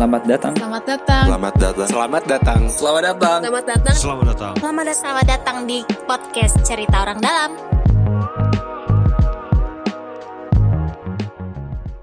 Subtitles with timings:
[0.00, 0.54] Selamat datang.
[0.56, 1.24] Selamat datang.
[1.28, 1.84] Selamat datang.
[1.84, 2.60] Selamat datang.
[2.72, 3.38] Selamat datang.
[3.44, 3.92] Selamat datang.
[4.00, 4.52] Selamat datang.
[4.56, 7.50] Selamat datang, selamat datang di podcast Cerita Orang Dalam.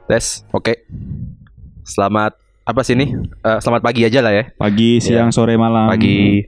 [0.06, 0.78] Tes, oke.
[1.90, 2.38] Selamat
[2.70, 3.18] apa sih ini?
[3.18, 4.46] Eh, selamat pagi aja lah ya.
[4.54, 5.90] Pagi, siang, sore, malam.
[5.90, 6.46] Pagi.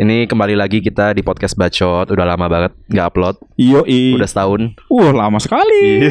[0.00, 2.08] Ini kembali lagi kita di podcast Bacot.
[2.08, 3.36] Udah lama banget nggak upload.
[3.60, 4.16] Iyo, i.
[4.16, 4.72] Udah setahun.
[4.88, 6.08] Wah, lama sekali.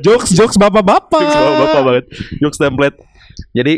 [0.00, 1.28] jokes, jokes bapak-bapak.
[1.28, 2.04] Jokes bapak banget.
[2.40, 2.96] Jokes template.
[3.52, 3.74] Jadi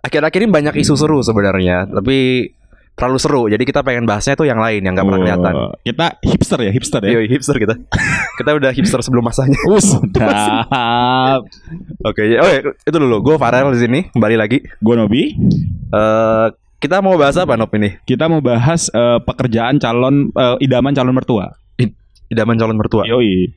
[0.00, 2.50] akhir-akhir ini banyak isu seru sebenarnya, tapi
[2.96, 3.42] terlalu seru.
[3.50, 5.52] Jadi kita pengen bahasnya tuh yang lain yang nggak pernah kelihatan.
[5.84, 7.10] Kita hipster ya, hipster ya.
[7.20, 7.74] Yoi, hipster kita.
[8.40, 9.58] kita udah hipster sebelum masanya.
[9.68, 11.40] Uh, sedap.
[12.06, 13.20] Oke, ya- oh ya, itu dulu.
[13.20, 14.64] Gue Farel di sini, kembali lagi.
[14.80, 15.22] Gue Nobi.
[15.92, 17.96] Eh kita mau bahas apa Nop ini?
[18.04, 21.48] Kita mau bahas eh, pekerjaan calon eh, idaman calon mertua.
[22.28, 23.08] Idaman calon mertua.
[23.08, 23.48] Yoi.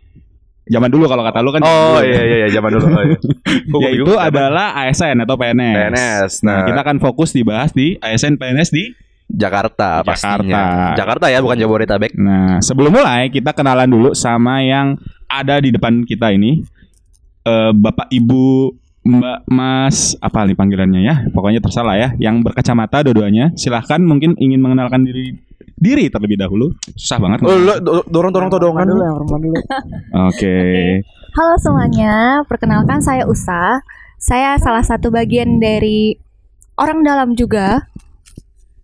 [0.69, 1.61] Zaman dulu kalau kata lu kan.
[1.61, 2.05] Oh dulu.
[2.05, 2.85] iya iya iya zaman dulu.
[2.87, 3.17] Oh, iya.
[3.73, 4.29] Gua Ya bingung itu siapa.
[4.29, 5.75] adalah ASN atau PNS.
[5.75, 6.31] PNS.
[6.39, 8.83] Nah, Nah, kita akan fokus dibahas di ASN PNS di.
[9.29, 10.41] Jakarta pastinya.
[10.41, 10.61] Jakarta.
[10.95, 12.17] Jakarta ya bukan Jabodetabek.
[12.17, 16.65] Nah, sebelum mulai kita kenalan dulu sama yang ada di depan kita ini.
[17.39, 21.15] Eh, Bapak Ibu Mbak Mas apa nih panggilannya ya?
[21.29, 22.09] Pokoknya tersalah ya.
[22.17, 23.53] Yang berkacamata dua-duanya.
[23.53, 25.37] Silahkan mungkin ingin mengenalkan diri
[25.79, 26.75] diri terlebih dahulu.
[26.93, 27.39] Susah banget.
[27.41, 27.55] Oh,
[28.05, 29.01] dorong-dorong todongan dulu.
[30.29, 30.57] Oke.
[31.31, 32.13] Halo semuanya,
[32.43, 33.79] perkenalkan saya Usa.
[34.19, 36.19] Saya salah satu bagian dari
[36.75, 37.87] orang dalam juga.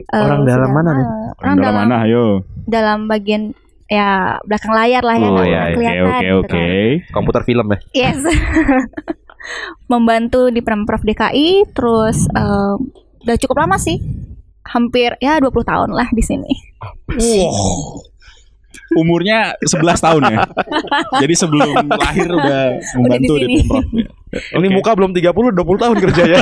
[0.06, 1.04] Eh, Orang dalam sudah- mana nih?
[1.04, 1.96] eh, Orang Dalam dalam mana?
[2.02, 2.26] Ayo.
[2.66, 3.54] dalam bagian
[3.86, 4.10] ya
[4.42, 5.28] belakang layar lah ya.
[5.28, 6.50] Oh, iya, pernah oke, Oke, kelihatan oke, gitu oke.
[6.50, 7.14] kan.
[7.14, 7.78] Komputer film ya.
[7.94, 8.20] Yes.
[9.92, 12.74] Membantu di Pemprov DKI, terus eh,
[13.22, 13.98] udah cukup lama sih.
[14.66, 16.52] Hampir ya 20 tahun lah di sini.
[17.14, 18.02] Wow.
[18.96, 20.40] Umurnya 11 tahun ya.
[21.24, 22.62] Jadi sebelum lahir udah
[23.02, 23.56] membantu di di, sini.
[23.66, 23.86] Pemprov.
[23.94, 24.10] ya.
[24.60, 26.42] Ini muka belum 30 20 tahun kerja ya.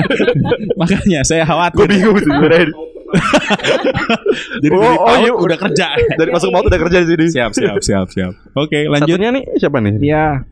[0.80, 1.86] Makanya saya Gue khawatir.
[1.90, 2.66] bingung sih sebenarnya.
[4.62, 5.32] Jadi Oh, dari oh, PAUD iya.
[5.32, 5.86] udah kerja.
[6.18, 7.24] Dari masuk maut udah kerja di sini.
[7.32, 8.32] Siap, siap, siap, siap.
[8.58, 9.16] Oke, lanjut.
[9.16, 9.94] Satunya nih siapa nih?
[10.02, 10.42] Ya,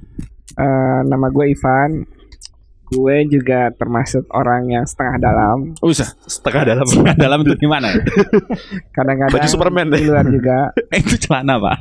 [0.56, 1.90] eh, nama gue Ivan.
[2.86, 5.72] Gue juga termasuk orang yang setengah dalam.
[5.80, 6.12] Usah.
[6.24, 6.86] Setengah dalam.
[7.16, 7.88] Dalam itu gimana?
[8.92, 10.00] Kadang-kadang Baju Superman deh.
[10.04, 10.58] luar juga
[10.92, 11.76] eh, itu celana, Pak.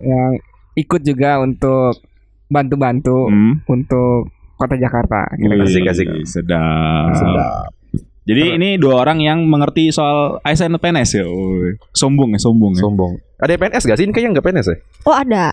[0.00, 0.36] yang
[0.74, 2.00] ikut juga untuk
[2.46, 3.60] bantu-bantu Hmm.
[3.64, 5.24] untuk kota Jakarta.
[5.34, 5.64] Kira-kira.
[5.64, 6.06] Asik, asik.
[6.24, 7.14] Sedap.
[7.14, 7.72] Sedap.
[8.20, 11.24] Jadi ini dua orang yang mengerti soal ASN PNS ya.
[11.90, 12.82] Sombong ya, sombong ya.
[12.84, 13.12] Sombong.
[13.40, 14.04] Ada PNS gak sih?
[14.04, 14.76] Ini kayaknya nggak PNS ya?
[15.02, 15.50] Oh ada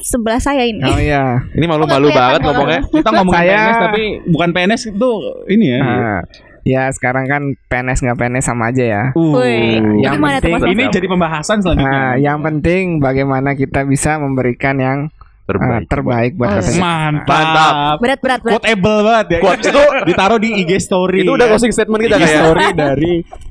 [0.00, 0.82] sebelah saya ini.
[0.82, 1.42] Oh iya.
[1.50, 2.80] Ini malu-malu banget ngomongnya.
[2.84, 5.10] Kita ngomongin Saya- PNS tapi bukan PNS itu
[5.46, 5.80] ini ya.
[5.80, 6.20] Nah,
[6.62, 9.02] ya sekarang kan PNS nggak PNS sama aja ya.
[9.12, 9.36] Uh.
[9.36, 10.72] Wih, yang gimana penting-?
[10.72, 11.88] Ini jadi pembahasan selanjutnya.
[11.88, 15.84] Nah, yang penting bagaimana kita bisa memberikan yang eh, Terbaik.
[15.88, 16.76] terbaik buat Oh, iya.
[16.76, 17.24] Mantap.
[17.26, 17.72] Mantap.
[17.98, 18.54] Berat berat berat.
[18.54, 19.38] Quotable banget ya.
[19.40, 21.18] Quote itu ditaruh di IG story.
[21.22, 22.40] itu udah closing statement kita IG kayak.
[22.44, 23.14] story dari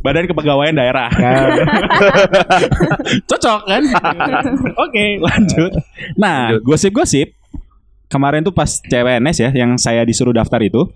[0.00, 1.12] Badan Kepegawaian Daerah.
[1.12, 1.32] Ya,
[3.28, 3.82] Cocok kan?
[4.80, 5.70] Oke, lanjut.
[6.16, 7.36] Nah, gosip-gosip
[8.10, 10.88] kemarin tuh pas CWNS ya yang saya disuruh daftar itu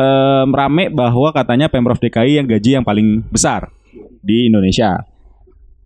[0.00, 3.68] em, rame bahwa katanya Pemprov DKI yang gaji yang paling besar
[4.24, 5.04] di Indonesia.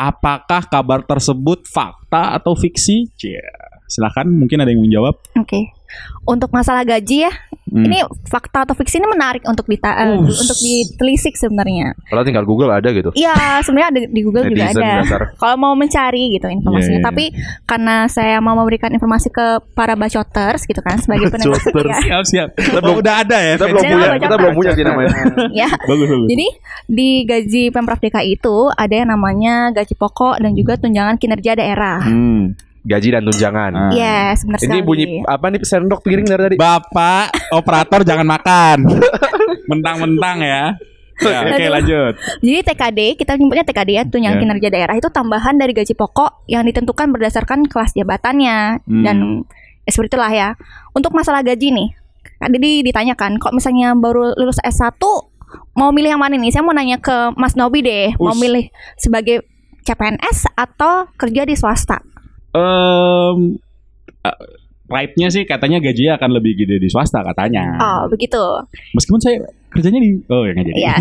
[0.01, 3.13] Apakah kabar tersebut fakta atau fiksi?
[3.21, 3.45] Cia.
[3.91, 5.19] Silakan, mungkin ada yang menjawab.
[5.37, 5.75] Oke.
[6.25, 7.33] Untuk masalah gaji ya,
[7.71, 7.87] Hmm.
[7.87, 10.43] ini fakta atau fiksi ini menarik untuk dita Us.
[10.43, 11.95] untuk ditelisik sebenarnya.
[12.11, 13.15] Kalau tinggal Google ada gitu.
[13.15, 14.93] Iya, sebenarnya ada di Google juga ada.
[15.39, 17.25] Kalau mau mencari gitu informasinya, Iya, iya, tapi
[17.65, 21.71] karena saya mau memberikan informasi ke para bacoters gitu kan sebagai pendengar Bacoters.
[21.71, 21.99] setia.
[22.11, 22.49] Siap, siap.
[22.83, 23.55] Oh, udah ada ya.
[23.55, 25.11] Kita belum punya, kita belum punya sih namanya.
[25.63, 25.69] ya.
[25.87, 26.29] Bagus, bagus.
[26.29, 26.47] Jadi
[26.91, 32.03] di gaji Pemprov DKI itu ada yang namanya gaji pokok dan juga tunjangan kinerja daerah.
[32.03, 32.59] Hmm.
[32.81, 33.73] Gaji dan tunjangan.
[33.73, 33.93] Ah.
[33.93, 34.83] Yes, benar Ini sekali.
[34.83, 36.57] bunyi apa nih sendok piring dari tadi?
[36.57, 38.79] Bapak operator jangan makan.
[39.67, 40.63] Mentang-mentang ya.
[41.21, 41.71] Ya, Oke Aduh.
[41.71, 42.15] lanjut.
[42.41, 44.43] Jadi TKD, kita nyebutnya TKD ya, tunjangan Ya.
[44.43, 49.05] kinerja daerah itu tambahan dari gaji pokok yang ditentukan berdasarkan kelas jabatannya Hmm.
[49.05, 49.17] dan
[49.85, 50.49] ya, seperti itulah ya.
[50.91, 51.89] Untuk masalah gaji nih,
[52.41, 54.97] jadi ditanyakan, kok misalnya baru lulus S1
[55.77, 56.49] mau milih yang mana nih?
[56.49, 58.41] Saya mau nanya ke Mas Nobi deh, mau Us.
[58.41, 59.45] milih sebagai
[59.83, 62.01] CPNS atau kerja di swasta?
[62.53, 63.59] Em
[64.23, 64.39] eh,
[64.91, 67.79] Right-nya sih katanya gajinya akan lebih gede di swasta katanya.
[67.79, 68.43] Oh, begitu.
[68.91, 69.39] Meskipun saya
[69.71, 70.79] kerjanya di oh ya nggak jadi.
[70.83, 70.95] Iya.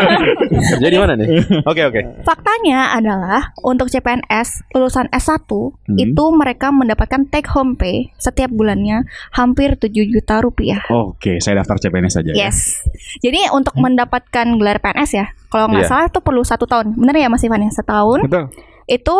[0.72, 1.28] Kerja di mana nih?
[1.60, 2.24] Oke oke.
[2.24, 5.96] Faktanya adalah untuk CPNS lulusan S1 Hmm.
[6.00, 10.80] itu mereka mendapatkan take home pay setiap bulannya hampir 7 juta rupiah.
[10.88, 12.48] Oke, saya daftar CPNS saja ya.
[12.48, 12.80] Yes.
[13.20, 15.90] Jadi untuk mendapatkan gelar PNS ya, kalau nggak Iya.
[15.92, 16.96] salah itu perlu satu tahun.
[16.96, 17.68] Bener ya Mas Ivan ya?
[17.68, 18.44] Setahun Betul.
[18.88, 19.16] itu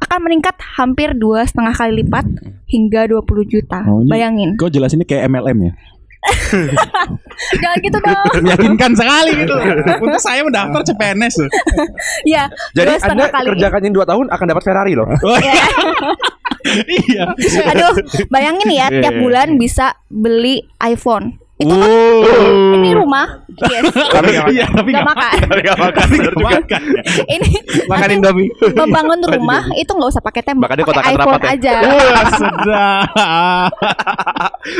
[0.00, 2.24] akan meningkat hampir dua setengah kali lipat
[2.64, 3.82] hingga 20 juta.
[3.84, 4.50] Oh, ini- Bayangin.
[4.54, 5.72] Kok jelasinnya kayak MLM ya?
[7.62, 8.26] Jangan gitu dong.
[8.44, 9.54] Meyakinkan sekali gitu.
[10.04, 11.34] Untuk saya mendaftar CPNS.
[11.40, 11.50] loh.
[12.24, 12.50] ya.
[12.72, 13.46] Jadi dua setengah Anda kali.
[13.54, 15.06] kerjakan ini 2 tahun akan dapat Ferrari loh.
[15.38, 15.54] Ya.
[16.84, 17.24] Iya.
[17.66, 17.94] Aduh,
[18.28, 19.22] bayangin ya Iya, tiap iya.
[19.22, 21.38] bulan bisa beli iPhone.
[21.58, 22.70] Itu kan Oh.
[22.72, 23.26] ini rumah.
[23.58, 23.90] Yes.
[24.14, 25.34] Tapi nggak Iya, tapi Gak makan.
[25.42, 26.06] Tapi nggak makan.
[26.06, 26.30] juga.
[26.38, 26.82] makan.
[27.26, 27.48] Ini
[27.84, 28.48] Makan Indomie.
[28.70, 31.50] membangun rumah itu nggak usah pakai tembok, Makanya pakai iPhone rapat ya.
[31.50, 31.72] aja.
[31.82, 33.70] Wah, sedap.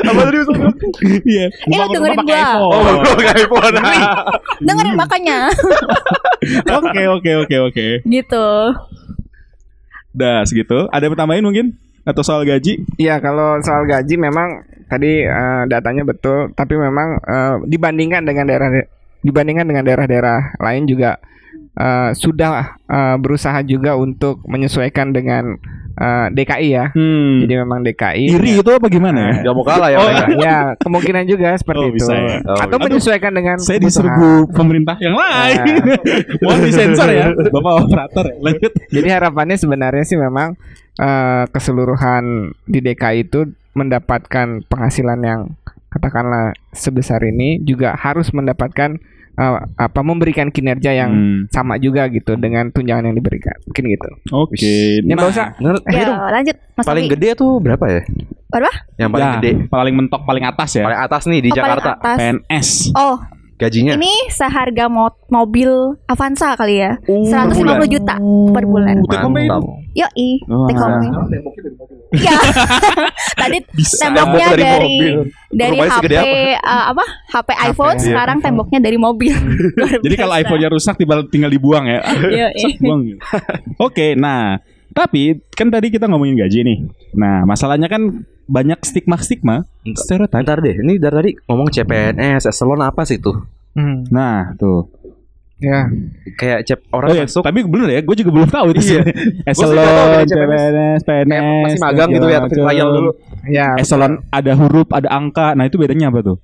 [0.04, 0.74] Apa tadi Ustaz?
[1.24, 1.44] Iya.
[1.50, 2.38] Eh, lu Bangun dengerin gua.
[2.38, 2.70] iPhone.
[2.70, 3.74] Oh, pakai iPhone.
[4.60, 5.38] Dengerin makanya.
[6.78, 7.86] Oke, oke, oke, oke.
[8.00, 8.46] gitu.
[10.10, 10.86] Dah segitu.
[10.88, 11.66] Ada yang tambahin mungkin?
[12.02, 12.86] Atau soal gaji?
[12.96, 18.68] Iya kalau soal gaji memang tadi eh, datanya betul, tapi memang eh, dibandingkan dengan daerah
[19.18, 21.20] dibandingkan dengan daerah-daerah lain juga
[21.74, 25.58] eh, sudah eh, berusaha juga untuk menyesuaikan dengan
[25.94, 26.86] eh, DKI ya.
[26.90, 27.42] Hmm.
[27.42, 29.34] Jadi memang DKI Iri itu apa gimana ya?
[29.42, 30.38] Gak mau kalah ya Oh, mereka.
[30.38, 31.96] ya kemungkinan juga seperti Oh, itu.
[31.98, 32.36] bisa ya.
[32.44, 33.86] Oh, Atau Aduh, menyesuaikan dengan Saya kebutuhan.
[33.90, 35.58] diserbu pemerintah yang lain.
[36.42, 38.24] Mohon disensor ya, Bapak operator.
[38.24, 38.36] ya.
[38.40, 38.72] Lanjut.
[38.88, 40.54] Jadi harapannya sebenarnya sih memang
[40.96, 42.24] eh, keseluruhan
[42.64, 43.40] di DKI itu
[43.78, 45.40] mendapatkan penghasilan yang
[45.88, 48.98] katakanlah sebesar ini juga harus mendapatkan
[49.34, 51.38] eh, apa memberikan kinerja yang Hmm.
[51.48, 53.54] sama juga gitu dengan tunjangan yang diberikan.
[53.64, 54.10] Mungkin gitu.
[54.34, 54.98] Oke.
[54.98, 55.46] Ya nggak usah.
[55.56, 57.14] Menurut eh, Ya, dong, lanjut Mas paling Novi.
[57.14, 58.02] gede tuh berapa ya?
[58.48, 58.72] Berapa?
[58.96, 60.82] Yang paling Ya, gede, paling mentok paling atas ya.
[60.82, 61.90] paling atas nih di Oh, Jakarta.
[61.94, 62.16] atas.
[62.18, 62.68] PNS.
[62.92, 63.16] Oh,
[63.58, 63.98] Gajinya.
[63.98, 66.94] ini seharga mo- mobil Avanza kali ya.
[67.10, 68.14] Uh, 150 juta
[68.54, 69.02] per bulan.
[69.02, 69.62] Mantap.
[69.98, 70.66] Yoi, Wah.
[70.70, 71.10] take home pay.
[72.08, 72.32] Iya.
[73.42, 75.14] Tadi temboknya Tembok dari dari mobil.
[75.52, 76.24] dari Rumahnya HP apa?
[76.24, 76.54] eh,
[76.88, 77.04] apa?
[77.28, 78.04] HP iPhone iya.
[78.08, 79.34] sekarang temboknya dari mobil.
[80.06, 82.00] Jadi kalau iPhone-nya rusak tinggal tinggal dibuang ya.
[82.30, 82.48] Iya,
[82.80, 83.00] buang.
[83.04, 83.20] gitu.
[83.76, 84.56] Oke, nah
[84.98, 86.78] tapi kan tadi kita ngomongin gaji nih.
[87.14, 89.62] Nah, masalahnya kan banyak stigma-stigma,
[89.94, 90.34] stereotip.
[90.42, 93.46] Ntar deh, ini dari tadi ngomong CPNS, eselon apa sih tuh?
[94.10, 94.90] Nah, tuh.
[95.58, 95.90] Ya.
[96.38, 98.94] Kayak cep orang Oh iya, masuk tapi bener ya, gue juga belum tahu itu.
[98.94, 99.02] Iya.
[99.46, 100.30] Eselon, sih dari CPNS.
[100.30, 103.10] CPNS, PNS, kayak masih magang gitu ya, tapi trial dulu.
[103.46, 103.68] Ya.
[103.78, 105.54] Eselon ada huruf, ada angka.
[105.58, 106.38] Nah, itu bedanya apa tuh?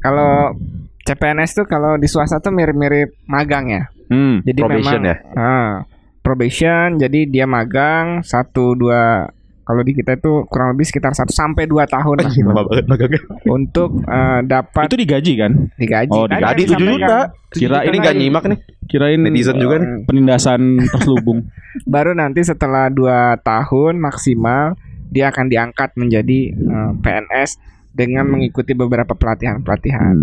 [0.00, 0.56] Kalau
[1.04, 3.84] CPNS tuh kalau di swasta tuh mirip-mirip magang ya.
[4.08, 4.40] Hmm.
[4.48, 5.16] Jadi Probation memang ya?
[5.36, 5.72] Ah,
[6.20, 6.96] probation.
[6.96, 9.28] Jadi dia magang satu dua
[9.60, 13.22] kalau di kita itu kurang lebih sekitar 1 sampai 2 tahun lah Lama banget magangnya.
[13.46, 15.52] untuk eh, dapat Itu digaji kan?
[15.78, 16.10] digaji.
[16.10, 16.58] Oh, kan 7 juta.
[16.58, 17.24] disampaikan,
[17.54, 18.58] Kira ini nggak nyimak nih.
[18.90, 19.86] Kirain Netizen juga nih.
[19.86, 21.46] eh, penindasan terselubung.
[21.94, 23.06] Baru nanti setelah 2
[23.46, 24.74] tahun maksimal
[25.06, 27.50] dia akan diangkat menjadi eh, PNS
[27.94, 30.14] dengan mengikuti beberapa pelatihan-pelatihan.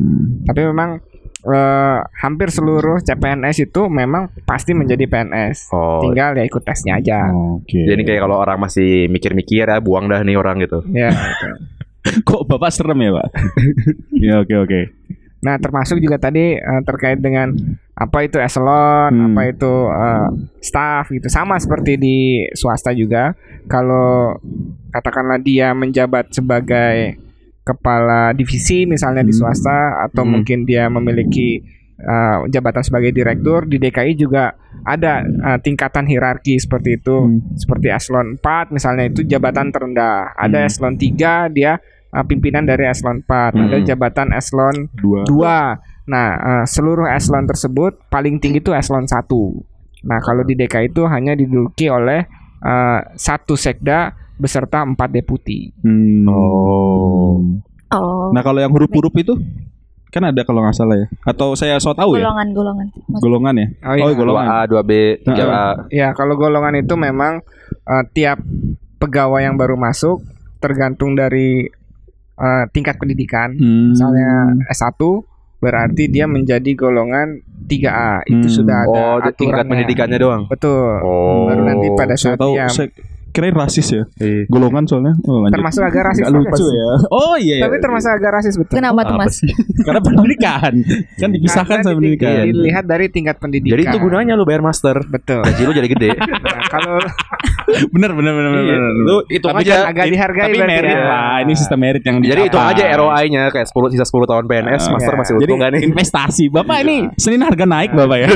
[0.43, 0.99] Tapi memang
[1.45, 5.69] eh, hampir seluruh CPNS itu memang pasti menjadi PNS.
[5.69, 6.01] Oh.
[6.01, 7.29] Tinggal ya ikut tesnya aja.
[7.29, 7.85] Oke.
[7.85, 10.81] Jadi kayak kalau orang masih mikir-mikir ya buang dah nih orang gitu.
[10.89, 11.47] Ya, gitu.
[12.23, 13.27] kok bapak serem ya, Pak?
[14.25, 14.81] Ya oke oke.
[15.37, 17.53] Nah, termasuk juga tadi eh, terkait dengan
[17.93, 19.25] apa itu eselon, Hmm.
[19.37, 20.27] apa itu eh,
[20.59, 21.29] staff gitu.
[21.29, 22.17] Sama seperti di
[22.57, 23.37] swasta juga.
[23.69, 24.33] Kalau
[24.89, 27.26] katakanlah dia menjabat sebagai
[27.67, 30.39] kepala divisi misalnya di swasta atau Hmm.
[30.39, 31.59] mungkin dia memiliki
[31.97, 34.53] eh, jabatan sebagai direktur di DKI juga
[34.85, 37.25] ada eh, tingkatan hierarki seperti itu.
[37.25, 37.57] Hmm.
[37.57, 40.31] Seperti eselon 4 misalnya itu jabatan terendah.
[40.33, 40.67] Ada Hmm.
[40.69, 43.51] eselon 3 dia eh, pimpinan dari eselon 4.
[43.51, 43.85] Ada Hmm.
[43.85, 45.21] jabatan eselon Dua.
[45.25, 45.59] dua.
[46.05, 49.59] Nah, eh, seluruh eselon tersebut paling tinggi itu eselon 1.
[50.05, 52.23] Nah, kalau di DKI itu hanya diduduki oleh
[52.57, 55.73] eh, satu sekda beserta empat deputi.
[55.81, 56.25] Hmm.
[56.29, 57.41] Oh.
[57.89, 58.29] Oh.
[58.31, 59.33] Nah kalau yang huruf-huruf itu
[60.07, 61.07] kan ada kalau nggak salah ya.
[61.23, 62.87] Atau saya so tahu ya golongan-golongan.
[63.07, 63.67] Mas- golongan ya.
[63.83, 64.03] Oh, iya.
[64.03, 64.45] Oh, golongan.
[64.47, 64.91] 2A, 2B,
[65.23, 65.65] 3A.
[65.89, 68.39] Ya, kalau golongan itu memang eh, tiap
[68.97, 70.23] pegawai yang baru masuk
[70.57, 71.67] tergantung dari
[72.37, 73.51] eh, tingkat pendidikan.
[73.53, 73.91] Hmm.
[73.93, 74.95] Misalnya S1
[75.57, 78.23] berarti dia menjadi golongan 3A.
[78.25, 78.55] Itu Hmm.
[78.61, 80.43] sudah ada Oh, tingkat pendidikannya doang.
[80.47, 81.01] Betul.
[81.01, 81.49] Oh.
[81.49, 82.87] Baru nanti pada saya saat tahu dia saya
[83.37, 84.03] kirain rasis ya.
[84.17, 84.49] Iya.
[84.49, 85.13] Golongan soalnya.
[85.23, 85.53] Oh, lanjut.
[85.53, 86.23] termasuk agak rasis.
[86.23, 86.89] Nggak lucu ya.
[87.07, 87.55] Oh iya.
[87.55, 87.63] iya.
[87.63, 88.75] Tapi termasuk agak rasis betul.
[88.75, 89.35] Kenapa tuh Mas?
[89.85, 90.73] Karena pendidikan
[91.15, 92.33] kan dipisahkan Karena sama di- pendidikan.
[92.47, 93.73] Dilihat dari tingkat pendidikan.
[93.73, 94.97] Jadi itu gunanya lu bayar master.
[95.05, 95.45] Betul.
[95.45, 96.09] Gaji lu jadi gede.
[96.47, 96.97] Nah, kalau
[97.93, 98.63] bener bener bener bener.
[98.65, 99.03] Iya, bener.
[99.03, 99.75] Lu Tapi aja.
[99.77, 101.03] kan agak dihargai Tapi berarti merit ya.
[101.03, 101.35] lah.
[101.37, 102.83] Ini sistem merit yang Jadi hitung aja.
[102.97, 105.19] ROI-nya kayak 10 sisa 10 tahun PNS, Ah, master iya.
[105.19, 105.81] masih untung gak nih?
[105.85, 106.43] investasi.
[106.49, 108.29] Bapak ini Senin harga naik Bapak ya.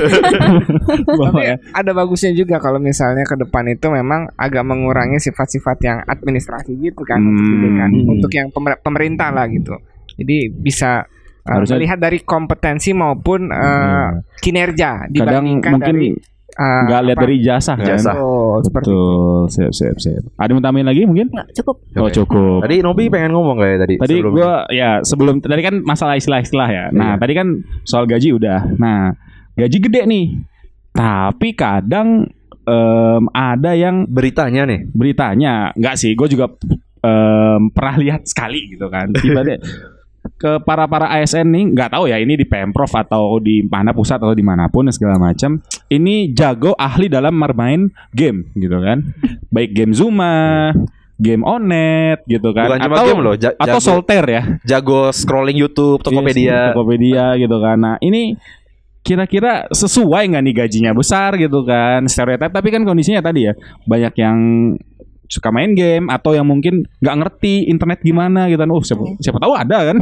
[1.08, 1.56] Bapak Tapi ya.
[1.72, 7.02] ada bagusnya juga kalau misalnya ke depan itu memang agak mengurangi sifat-sifat yang administrasi gitu
[7.02, 7.52] kan untuk Hmm.
[7.54, 7.90] pendidikan.
[8.10, 9.74] untuk yang pemer- pemerintah lah gitu.
[10.14, 11.08] Jadi bisa
[11.42, 14.22] uh, Harusnya- melihat dari kompetensi maupun uh, Iya.
[14.38, 16.08] kinerja Kadang dibandingkan mungkin dari
[16.54, 17.86] ah, Nggak lihat dari ijazah kan.
[17.88, 18.14] Ijazah.
[18.16, 18.94] Oh, seperti itu.
[18.94, 19.42] Betul.
[19.48, 20.24] Siap, siap, siap.
[20.36, 21.28] Ada yang mau tambahin lagi mungkin?
[21.32, 21.76] Nggak cukup.
[21.96, 22.60] Oh, cukup.
[22.62, 23.96] Tadi Nobi pengen ngomong kayak tadi.
[23.98, 26.86] Tadi sebelum- gua ya sebelum tadi kan masalah istilah-istilah ya.
[26.92, 27.20] Nah, Iya.
[27.20, 27.48] tadi kan
[27.82, 28.60] soal gaji udah.
[28.78, 29.16] Nah,
[29.56, 30.26] gaji gede nih.
[30.92, 32.28] Tapi kadang
[32.72, 34.88] em, ada yang beritanya nih.
[34.88, 36.48] beritanya nggak sih gue juga
[37.02, 39.60] em, pernah lihat sekali gitu kan tiba-tiba
[40.38, 44.18] ke para para ASN nih nggak tahu ya ini di pemprov atau di mana pusat
[44.18, 49.02] atau di mana pun segala macam ini jago ahli dalam bermain game gitu kan
[49.50, 50.70] baik game Zuma
[51.18, 55.10] game Onet gitu kan Bukan cuma atau game loh, ja- atau jago- solter ya Jago
[55.12, 56.50] scrolling YouTube, Tokopedia.
[56.50, 57.78] Yes, Tokopedia gitu kan.
[57.78, 58.34] Nah, ini
[59.02, 63.54] kira-kira sesuai nggak nih gajinya besar gitu kan stereotip tapi kan kondisinya tadi ya
[63.90, 64.38] banyak yang
[65.26, 69.40] suka main game atau yang mungkin nggak ngerti internet gimana gitu kan oh siapa, siapa
[69.40, 69.98] tahu ada kan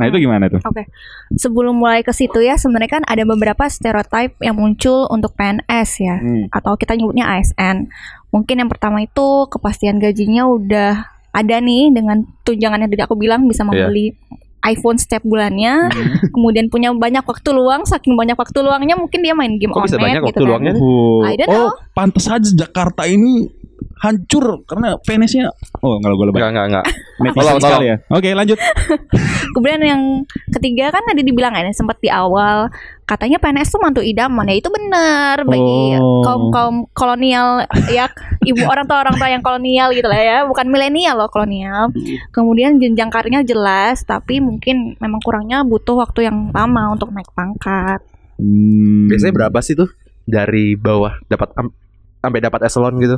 [0.00, 0.88] nah itu gimana tuh Oke.
[1.36, 6.16] Sebelum mulai ke situ ya, sebenarnya kan ada beberapa stereotip yang muncul untuk PNS ya,
[6.16, 6.48] Hmm.
[6.48, 7.92] atau kita nyebutnya ASN.
[8.32, 10.92] Mungkin yang pertama itu kepastian gajinya udah
[11.36, 14.16] ada nih dengan tunjangan yang tadi aku bilang bisa membeli
[14.64, 16.30] iPhone setiap bulannya, Hmm.
[16.30, 19.94] kemudian punya banyak waktu luang, saking banyak waktu luangnya mungkin dia main game Kok bisa
[19.94, 20.48] online banyak gitu waktu kan.
[20.48, 20.74] luangnya?
[20.74, 21.70] Oh, I don't oh know.
[21.92, 23.48] pantas aja Jakarta ini
[23.96, 25.48] hancur karena PNS-nya
[25.80, 26.84] oh nggak gue lebay Enggak, enggak, enggak.
[27.22, 27.82] netizen Tolong, tolong.
[27.82, 28.58] ya oke lanjut
[29.54, 30.02] Kemudian yang
[30.50, 32.68] ketiga kan tadi dibilang kan sempat di awal
[33.04, 36.20] katanya PNS tuh mantu idaman ya itu benar bagi Oh.
[36.22, 38.08] kaum kaum kolonial ya
[38.44, 41.90] ibu orang tua orang tua yang kolonial gitu lah ya bukan milenial loh kolonial.
[42.30, 48.00] Kemudian jenjang karirnya jelas tapi mungkin memang kurangnya butuh waktu yang lama untuk naik pangkat.
[48.38, 49.06] Hmm.
[49.08, 49.90] Biasanya berapa sih tuh
[50.24, 51.74] dari bawah dapat am-
[52.24, 53.16] sampai dapat eselon gitu?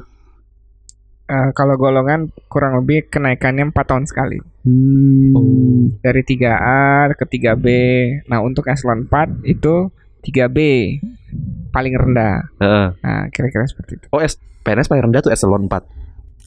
[1.27, 4.39] Eh, kalau golongan kurang lebih kenaikannya 4 tahun sekali.
[4.63, 5.99] Hmm.
[5.99, 7.67] Dari 3A ke 3B.
[8.31, 9.91] Nah, untuk eselon 4 itu
[10.23, 10.59] 3B
[11.75, 12.47] paling rendah.
[12.63, 12.87] Heeh.
[13.03, 14.07] Nah, kira-kira seperti itu.
[14.15, 14.23] Oh,
[14.67, 15.79] PNS paling rendah tuh eselon 4.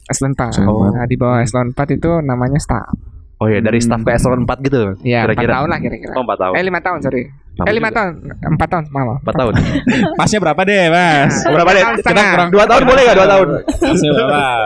[0.05, 0.51] Eselon 4.
[0.51, 0.91] Eselon empat.
[0.91, 2.91] Nah, di bawah eselon 4 itu namanya staff.
[3.39, 3.88] Oh iya, dari Hmm.
[3.88, 4.81] staff ke eselon 4 gitu.
[4.99, 5.51] Ya, 4 Kira-kira.
[5.55, 6.11] tahun lah kira-kira.
[6.11, 6.53] Oh, 4 tahun.
[6.53, 7.23] Eh, 5 tahun, sorry.
[7.55, 7.95] Lama eh, 5 juga.
[7.95, 8.11] tahun.
[8.51, 9.17] 4 tahun, maaf.
[9.23, 9.53] 4 tahun.
[10.19, 11.83] pasnya berapa deh mas Berapa deh?
[12.03, 13.47] Kita kurang 2 tahun boleh enggak 2 tahun?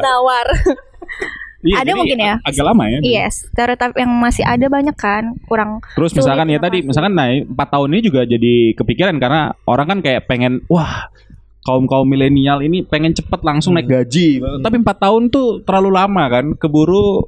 [0.02, 0.48] Nawar.
[1.64, 2.36] Iya, Ada mungkin ya?
[2.44, 3.00] Agak lama ya.
[3.00, 7.48] Yes, stereotip yang masih ada banyak kan, kurang Terus misalkan ya tadi, misalkan nah 4
[7.56, 11.08] tahun ini juga jadi kepikiran karena orang kan kayak pengen wah
[11.64, 14.44] kaum kaum milenial ini pengen cepet langsung naik gaji.
[14.60, 17.24] Tapi 4 tahun tuh terlalu lama kan, keburu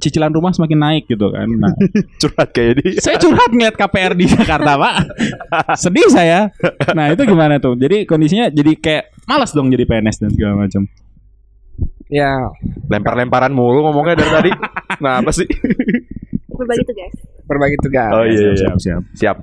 [0.00, 1.48] cicilan rumah semakin naik gitu kan.
[1.48, 1.72] Nah,
[2.20, 3.00] Curhat kayak dia.
[3.00, 4.94] saya curhat ngeliat KPR di Jakarta, Pak.
[5.82, 6.48] Sedih saya.
[6.96, 7.76] Nah, itu gimana tuh?
[7.76, 10.88] Jadi kondisinya jadi kayak malas dong jadi PNS dan segala macam.
[12.10, 12.32] Ya,
[12.90, 14.50] Lempar-lemparan mulu ngomongnya dari tadi.
[15.00, 15.48] Nah, apa sih?
[16.52, 17.14] berbagi tugas.
[17.50, 18.14] Berbagi tugas.
[18.14, 18.54] Oh iya, iya.
[18.54, 19.02] siap, siap.
[19.18, 19.36] Siap.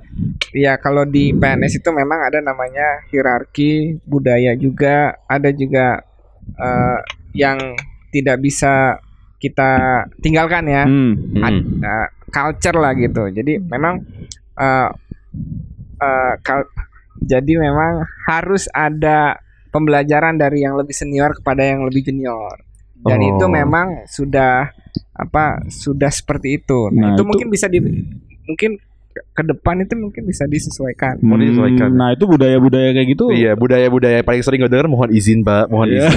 [0.56, 6.00] Iya, kalau di PNS itu memang ada namanya hierarki budaya juga, ada juga
[6.48, 6.98] eh,
[7.36, 7.60] yang
[8.08, 8.96] tidak bisa
[9.36, 11.12] kita tinggalkan ya, Hmm.
[11.44, 13.28] Ad- eh, culture lah gitu.
[13.28, 14.00] Jadi memang
[14.56, 14.88] eh,
[16.00, 16.72] eh, kal-
[17.20, 19.36] jadi memang harus ada
[19.68, 22.56] pembelajaran dari yang lebih senior kepada yang lebih junior.
[22.98, 23.28] Dan Oh.
[23.30, 24.74] itu memang sudah
[25.12, 26.90] apa sudah seperti itu.
[26.90, 27.78] Nah, Nah, itu, itu- mungkin bisa di
[28.44, 28.78] mungkin
[29.28, 31.18] ke- depan itu mungkin bisa disesuaikan.
[31.20, 31.88] Mau disesuaikan.
[31.90, 33.30] Nah, itu budaya-budaya kayak gitu.
[33.30, 35.68] Iya, budaya-budaya paling sering gue denger mohon izin, Pak.
[35.68, 36.00] Mohon Iya.
[36.04, 36.12] izin.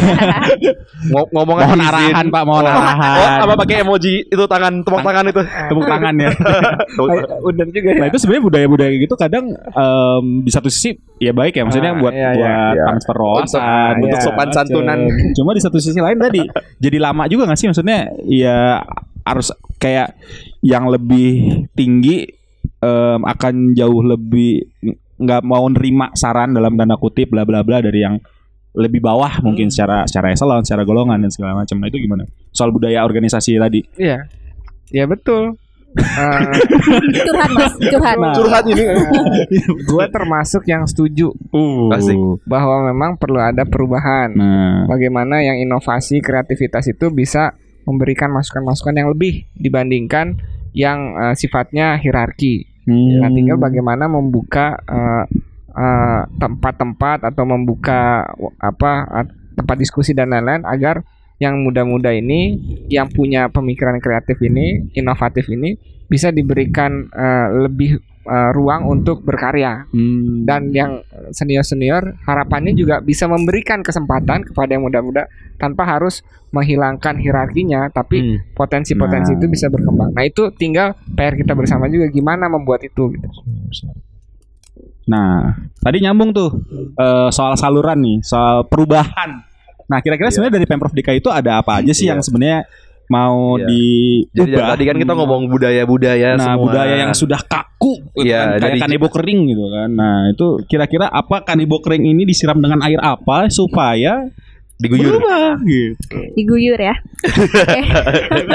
[1.11, 1.89] Ngo- ngomongan Mohon izin.
[1.89, 3.17] arahan, Pak, mohon Oh, arahan.
[3.17, 5.41] Oh, apa pakai emoji itu tangan tepuk tangan itu.
[5.69, 6.31] tepuk tangan ya.
[7.47, 7.99] Udah juga ya.
[7.99, 11.91] Nah itu sebenarnya budaya-budaya kayak gitu kadang em, di satu sisi ya baik ya maksudnya
[11.91, 12.83] Ah, buat iya, iya, buat iya.
[12.87, 14.23] transfer wawasan, Untuk iya.
[14.23, 14.99] sopan santunan.
[15.31, 16.41] Cuma di satu sisi lain tadi
[16.77, 18.81] jadi lama juga gak sih maksudnya ya
[19.21, 20.17] harus kayak
[20.59, 21.29] yang lebih
[21.71, 22.25] tinggi
[22.81, 24.65] em, akan jauh lebih
[25.21, 28.17] nggak mau nerima saran dalam tanda kutip bla bla bla dari yang
[28.71, 31.77] lebih bawah mungkin secara secara eselon, secara golongan dan segala macam.
[31.77, 32.23] Nah itu gimana?
[32.49, 33.83] Soal budaya organisasi tadi.
[33.99, 34.25] Iya.
[34.91, 35.55] Ya betul.
[35.91, 36.55] Eh,
[37.27, 38.15] Curhat mas, curhat.
[38.15, 38.31] Nah.
[38.31, 38.79] Curhat ini.
[39.75, 41.91] gue termasuk yang setuju Uh.
[41.91, 42.15] Asik.
[42.47, 44.31] bahwa memang perlu ada perubahan.
[44.31, 50.39] Nah, Bagaimana yang inovasi, kreativitas itu bisa memberikan masukan-masukan yang lebih dibandingkan
[50.71, 52.70] yang eh, sifatnya hierarki.
[52.85, 53.19] Hmm.
[53.21, 55.25] Nah, tinggal bagaimana membuka eh,
[55.73, 58.27] eh, tempat-tempat atau membuka
[58.59, 61.03] apa at- tempat diskusi dan lain-lain agar
[61.41, 65.73] yang muda-muda ini yang punya pemikiran kreatif ini, inovatif ini
[66.05, 70.45] bisa diberikan eh, lebih eh, ruang untuk berkarya Hmm.
[70.45, 71.01] dan yang
[71.31, 75.25] senior-senior harapannya juga bisa memberikan kesempatan kepada yang muda-muda
[75.55, 78.37] tanpa harus menghilangkan hierarkinya tapi Hmm.
[78.53, 79.37] potensi-potensi Nah.
[79.37, 80.11] itu bisa berkembang.
[80.11, 83.27] Nah, itu tinggal PR kita bersama juga gimana membuat itu gitu.
[85.03, 86.49] Nah, tadi nyambung tuh
[86.93, 89.41] eh, soal saluran nih, soal perubahan.
[89.89, 90.33] Nah, kira-kira Iya.
[90.37, 92.15] sebenarnya dari Pemprov DKI itu ada apa aja sih Iya.
[92.15, 92.59] yang sebenarnya
[93.11, 93.67] mau Iya.
[93.67, 94.47] diubah?
[94.47, 96.61] Jadi tadi kan kita ngomong budaya-budaya Nah, semua.
[96.63, 99.89] budaya yang sudah kaku gitu Iya, kan, kayak kanebo kering gitu kan.
[99.91, 104.25] Nah, itu kira-kira apa kanebo kering ini disiram dengan air apa supaya
[104.77, 105.13] diguyur.
[105.13, 106.17] berubah gitu.
[106.33, 106.93] diguyur ya.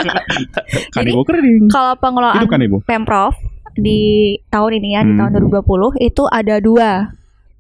[0.91, 1.69] Kanebo kering.
[1.69, 2.47] Kalau pengelolaan.
[2.83, 3.33] Pemprov
[3.77, 5.19] di tahun ini ya di Hmm.
[5.21, 6.91] tahun 2020 itu ada dua.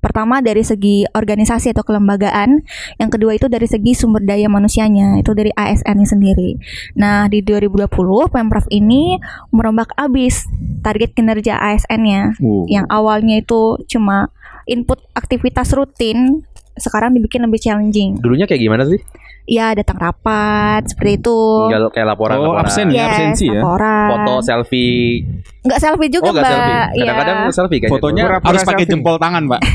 [0.06, 2.62] Pertama dari segi organisasi atau kelembagaan,
[3.02, 6.54] yang kedua itu dari segi sumber daya manusianya, itu dari ASN-nya sendiri.
[6.94, 9.18] Nah, di 2020 Pemprov ini
[9.50, 10.46] merombak abis
[10.86, 12.70] target kinerja ASN-nya Oh.
[12.70, 14.30] yang awalnya itu cuma
[14.70, 16.46] input aktivitas rutin,
[16.78, 18.22] sekarang dibikin lebih challenging.
[18.22, 19.02] Dulunya kayak gimana sih?
[19.46, 21.38] Ya, datang rapat seperti itu.
[21.70, 22.66] Tinggal kayak laporan Oh, laporan.
[22.66, 23.52] absen ya, Yes, absensi ya.
[23.56, 24.08] laporan.
[24.10, 25.22] Foto, selfie.
[25.62, 26.52] Nggak selfie juga, Oh, enggak Mbak.
[26.52, 26.74] selfie.
[26.74, 27.04] Iya.
[27.06, 27.88] Kadang-kadang selfie kan.
[27.88, 29.60] Fotonya Pura-pura harus pakai jempol tangan, Pak.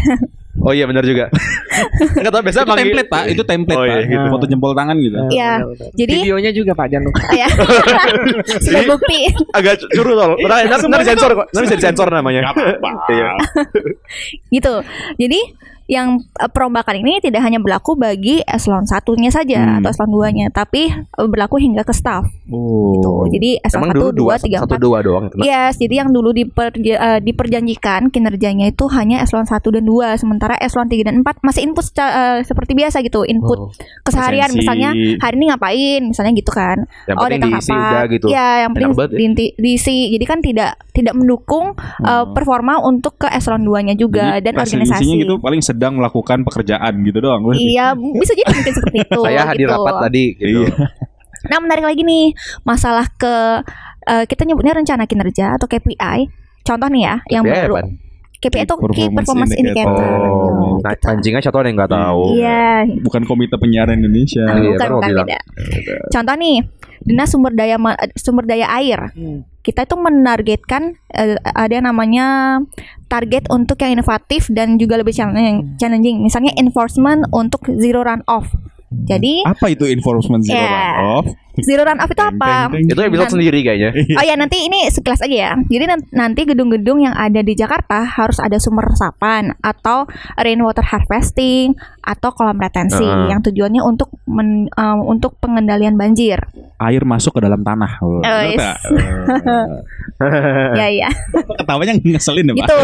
[0.61, 1.25] Oh iya benar juga.
[2.19, 3.23] Enggak tahu biasa itu template, Pak.
[3.25, 3.97] Itu template, Oh, Pak.
[3.97, 4.25] iya, gitu.
[4.29, 5.17] Foto jempol tangan gitu.
[5.31, 5.51] Iya.
[5.95, 7.21] Jadi Videonya juga Pak jangan lupa.
[7.33, 7.47] ya.
[8.67, 9.19] Sudah bukti.
[9.55, 10.31] agak curut tol.
[10.37, 11.47] Nanti nanti nanti sensor kok.
[11.49, 12.51] Nanti bisa disensor namanya.
[13.09, 13.29] Iya.
[14.49, 14.73] gitu.
[15.17, 15.39] Jadi
[15.91, 16.07] yang
[16.39, 19.77] eh, perombakan ini tidak hanya berlaku bagi eselon satunya saja Hmm.
[19.83, 22.23] atau eselon 2-nya, tapi eh, berlaku hingga ke staff.
[22.47, 22.95] Oh.
[22.95, 23.11] Gitu.
[23.35, 24.79] Jadi eselon Emang 1, dua, 2, 3, satu 4.
[24.79, 25.23] dua doang.
[25.27, 30.15] Nah, Yes, jadi yang dulu diperja- eh, diperjanjikan kinerjanya itu hanya eselon 1 dan 2,
[30.15, 33.69] sementara eselon 3 dan 4 masih input eh, seperti biasa gitu, input Oh.
[34.01, 34.59] keseharian Presensi.
[34.63, 36.77] misalnya hari ini ngapain, misalnya gitu kan.
[37.03, 38.25] Yang oh, datang diisi udah gitu.
[38.27, 39.29] Ya, yang penting banget ya.
[39.57, 39.97] diisi.
[40.09, 45.03] Jadi kan tidak tidak mendukung uh, performa untuk ke eselon 2-nya juga Jadi dan organisasi.
[45.19, 47.41] gitu paling sedang melakukan pekerjaan gitu doang.
[47.57, 49.21] Iya, bisa jadi mungkin seperti itu.
[49.25, 49.73] Saya hadir gitu.
[49.73, 50.61] rapat tadi gitu.
[50.61, 50.69] Iya.
[51.49, 53.65] Nah, menarik lagi nih masalah ke
[54.05, 56.29] uh, kita nyebutnya rencana kinerja atau KPI.
[56.61, 58.10] Contoh nih ya, yang KPI baru apaan?
[58.41, 60.17] KPI itu Key Performance Indicator.
[60.25, 60.81] Oh, Gitu.
[60.81, 62.23] nah, anjingnya contoh yang nggak tahu.
[62.35, 64.41] Iya, Bukan Komite Penyiaran Indonesia.
[64.49, 65.27] Iya, bukan mau bukan bilang.
[65.29, 65.39] beda.
[66.09, 66.57] Contoh nih,
[66.99, 67.77] Dinas Sumber Daya
[68.15, 69.13] Sumber Daya Air.
[69.61, 72.57] Kita itu menargetkan eh, ada yang namanya
[73.05, 75.77] target untuk yang inovatif dan juga lebih challenging.
[75.77, 76.17] challenging.
[76.19, 78.49] Misalnya enforcement untuk zero run off.
[78.91, 80.97] Jadi Apa itu enforcement zero Ya.
[80.97, 81.25] runoff?
[81.59, 82.71] Zero run off itu apa?
[82.71, 83.89] Itu episode Nan- sendiri kayaknya.
[84.15, 85.51] Oh ya nanti ini sekilas aja ya.
[85.59, 91.75] Jadi nan- nanti gedung-gedung yang ada di Jakarta harus ada sumber resapan atau rainwater harvesting
[91.99, 93.27] atau kolam retensi Heeh.
[93.27, 96.39] yang tujuannya untuk men- um, untuk pengendalian banjir.
[96.77, 97.99] Air masuk ke dalam tanah.
[97.99, 98.61] Oh, Oh, bener yes.
[98.61, 98.77] tak?
[100.77, 101.09] ya ya
[101.57, 102.57] Ketawanya ngeselin ya, Pak?
[102.61, 102.77] gitu.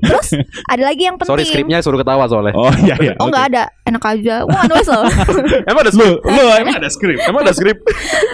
[0.00, 0.28] Terus
[0.64, 1.30] ada lagi yang penting.
[1.30, 2.52] Sorry skripnya suruh ketawa soalnya.
[2.52, 3.12] Oh iya iya.
[3.16, 4.44] Oh nggak ada, enak aja.
[4.44, 5.04] Wah nulis loh.
[5.70, 6.16] Emang ada Lu, skrip?
[6.22, 7.18] lu emang ada skrip?
[7.20, 7.78] Emang ada skrip?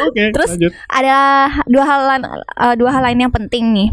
[0.06, 0.72] Oke, Terus lanjut.
[0.86, 1.16] ada
[1.66, 3.88] dua hal lain- eh, dua hal lain yang penting nih.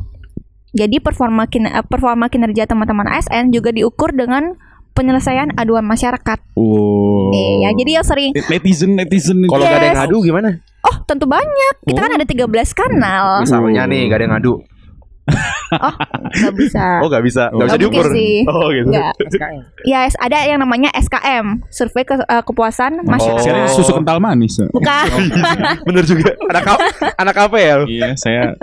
[0.74, 4.58] Jadi performa kin- eh, performa kinerja teman-teman ASN juga diukur dengan
[4.93, 6.39] penyelesaian aduan masyarakat.
[6.54, 7.34] Oh.
[7.34, 9.41] Iya, jadi yang sering netizen netizen.
[9.46, 10.02] Kalau nggak ada yang Yes.
[10.06, 10.50] ngadu gimana?
[10.84, 11.76] Oh, tentu banyak.
[11.82, 13.41] Kita kan ada 13 kanal.
[13.41, 14.54] Misalnya nih nggak ada yang ngadu.
[15.23, 16.86] Nggak bisa.
[16.99, 18.05] Oh nggak bisa, nggak bisa diukur.
[18.12, 18.43] sih.
[18.43, 18.89] Oh gitu.
[19.29, 19.62] SKM.
[19.91, 23.41] Ya, ada yang namanya SKM, survei ke- eh, kepuasan masyarakat.
[23.41, 23.71] Saya Oh.
[23.73, 24.59] susu kental manis.
[24.65, 25.07] Bukan,
[25.83, 26.31] Bener juga.
[26.47, 26.86] Anak apa?
[27.17, 27.73] Anak apa ya?
[27.83, 28.55] Iya, saya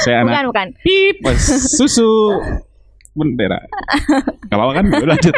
[0.00, 0.66] saya bukan, anak bukan.
[0.78, 2.08] pip susu
[3.14, 3.58] bendera.
[4.46, 4.84] Gak apa-apa kan?
[4.92, 5.34] Lanjut.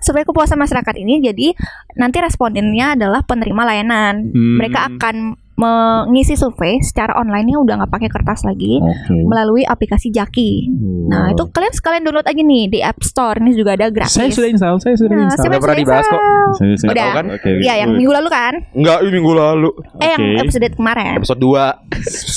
[0.00, 1.52] Survei kepuasan masyarakat ini jadi
[1.94, 4.26] nanti respondennya adalah penerima layanan.
[4.26, 4.56] Hmm.
[4.58, 5.16] Mereka akan
[5.60, 9.12] mengisi survei secara online-nya udah nggak pakai kertas lagi Oke.
[9.22, 10.72] melalui aplikasi Jaki.
[11.06, 13.36] Nah, itu kalian sekalian download aja nih di App Store.
[13.36, 14.14] Ini juga ada gratis.
[14.14, 15.42] saya sudah install, saya sudah Nah, install.
[15.42, 16.20] siapa Udah pernah sudah dibahas kok.
[16.56, 17.10] Saya, saya Udah.
[17.12, 17.26] kan?
[17.30, 17.50] Oke.
[17.60, 18.54] Iya, yang minggu lalu kan?
[18.72, 19.70] Enggak, ini minggu lalu.
[19.98, 20.40] Eh, yang Oke.
[20.40, 21.12] episode kemarin.
[21.14, 21.62] Episode 2.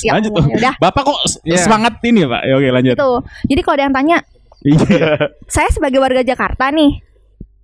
[0.04, 0.44] Ya lanjut tuh.
[0.44, 0.74] ya udah.
[0.78, 1.58] Bapak kok Iya.
[1.62, 2.42] semangat ini ya, Pak?
[2.44, 2.96] Ya, oke, lanjut.
[2.98, 3.12] Itu.
[3.48, 4.18] Jadi kalau ada yang tanya,
[4.64, 5.08] Iya.
[5.46, 6.92] saya sebagai warga Jakarta nih,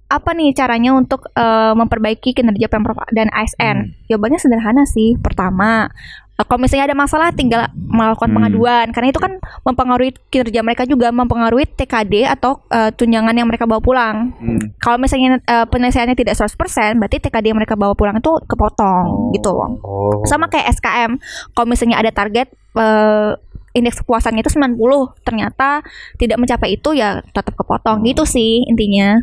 [0.10, 3.94] apa nih caranya untuk eh, memperbaiki kinerja Pemprov dan ASN?
[4.10, 5.14] Jawabannya sederhana sih.
[5.22, 5.86] Pertama,
[6.34, 8.38] eh, kalau misalnya ada masalah tinggal melakukan Hmm.
[8.42, 13.70] pengaduan karena itu kan mempengaruhi kinerja mereka juga mempengaruhi TKD atau eh, tunjangan yang mereka
[13.70, 14.34] bawa pulang.
[14.34, 14.74] Hmm.
[14.82, 19.54] Kalau misalnya eh, penyelesaiannya tidak 100%, berarti TKD yang mereka bawa pulang itu kepotong gitu.
[19.86, 20.26] Oh.
[20.26, 21.22] Sama kayak SKM.
[21.54, 23.38] Kalau misalnya ada target eh,
[23.78, 24.74] indeks kepuasannya itu 90,
[25.22, 25.86] ternyata
[26.18, 28.02] tidak mencapai itu ya tetap kepotong.
[28.02, 29.22] Gitu sih intinya.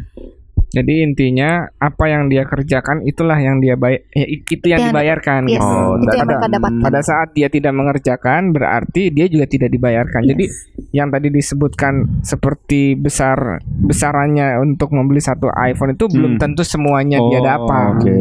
[0.66, 5.52] Jadi intinya apa yang dia kerjakan itulah yang dia bayar itu yang Yang- dibayarkan Yes,
[5.57, 5.64] gitu.
[5.64, 6.83] Oh, itu yang pada- dapatkan.
[6.83, 10.26] Pada saat dia tidak mengerjakan berarti dia juga tidak dibayarkan.
[10.26, 10.44] Jadi
[10.90, 16.42] yang tadi disebutkan seperti besar besarannya untuk membeli satu iPhone itu belum Hmm.
[16.42, 17.90] tentu semuanya dia Oh, dapat.
[18.02, 18.14] Oke.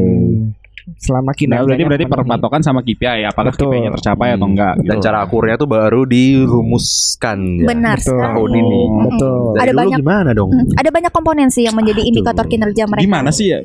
[1.01, 3.73] Selama Nah, kinerjanya berarti berarti perpatokan sama KPI apakah Betul.
[3.73, 4.89] KPI-nya tercapai atau enggak gitu.
[4.93, 7.67] Dan cara akurnya tuh baru dirumuskan ya.
[7.73, 8.21] Benar Betul.
[8.21, 8.81] Tahun ini.
[8.85, 9.03] Mm-mm.
[9.09, 9.37] Betul.
[9.57, 10.49] Dari Ada dulu banyak gimana dong?
[10.53, 13.01] Mm, Ada banyak komponen sih yang menjadi indikator kinerja mereka.
[13.01, 13.59] Gimana sih ya?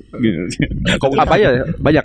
[0.96, 1.50] Kok apa ya?
[1.76, 2.04] Banyak.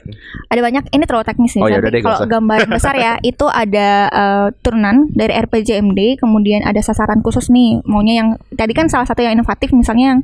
[0.52, 0.84] Ada banyak.
[0.92, 1.64] Ini terlalu teknis nih.
[1.64, 6.80] Oh, ya deh, kalau gambar besar ya, itu ada eh, turunan dari RPJMD, kemudian ada
[6.84, 7.80] sasaran khusus nih.
[7.88, 10.20] Maunya yang tadi kan salah satu yang inovatif, misalnya yang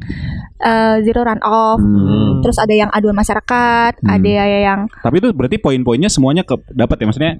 [0.61, 1.79] eh, zero run off.
[1.79, 2.43] Hmm.
[2.43, 4.07] Terus ada yang aduan masyarakat, Hmm.
[4.17, 7.33] ada yang Tapi itu berarti poin-poinnya semuanya ke dapat ya maksudnya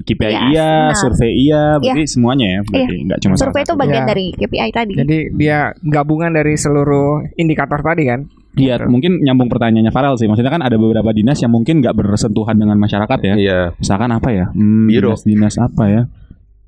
[0.00, 0.96] KPI Iya, iya, benar.
[0.96, 4.08] survei iya, berarti semuanya ya berarti enggak cuma salah survei itu bagian Ya.
[4.08, 4.92] dari KPI tadi.
[4.94, 8.20] Jadi dia gabungan dari seluruh indikator tadi kan.
[8.50, 10.26] Iya, mungkin nyambung pertanyaannya Farel sih.
[10.26, 13.34] Maksudnya kan ada beberapa dinas yang mungkin nggak bersentuhan dengan masyarakat ya.
[13.36, 13.58] Iya.
[13.74, 14.50] Misalkan apa ya?
[14.50, 15.14] Hmm, Biro.
[15.14, 16.02] Dinas, dinas apa ya?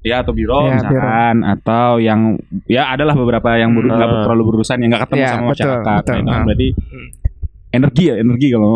[0.03, 2.35] Ya atau biro Ya, misalkan atau yang
[2.67, 4.23] ya adalah beberapa yang ber- nggak Hmm.
[4.27, 6.03] terlalu berurusan yang nggak ketemu Ya, sama betul, masyarakat.
[6.03, 6.15] betul.
[6.15, 6.47] Nah, kan Hmm.
[6.47, 6.69] berarti
[7.73, 8.71] energi ya, energi kalau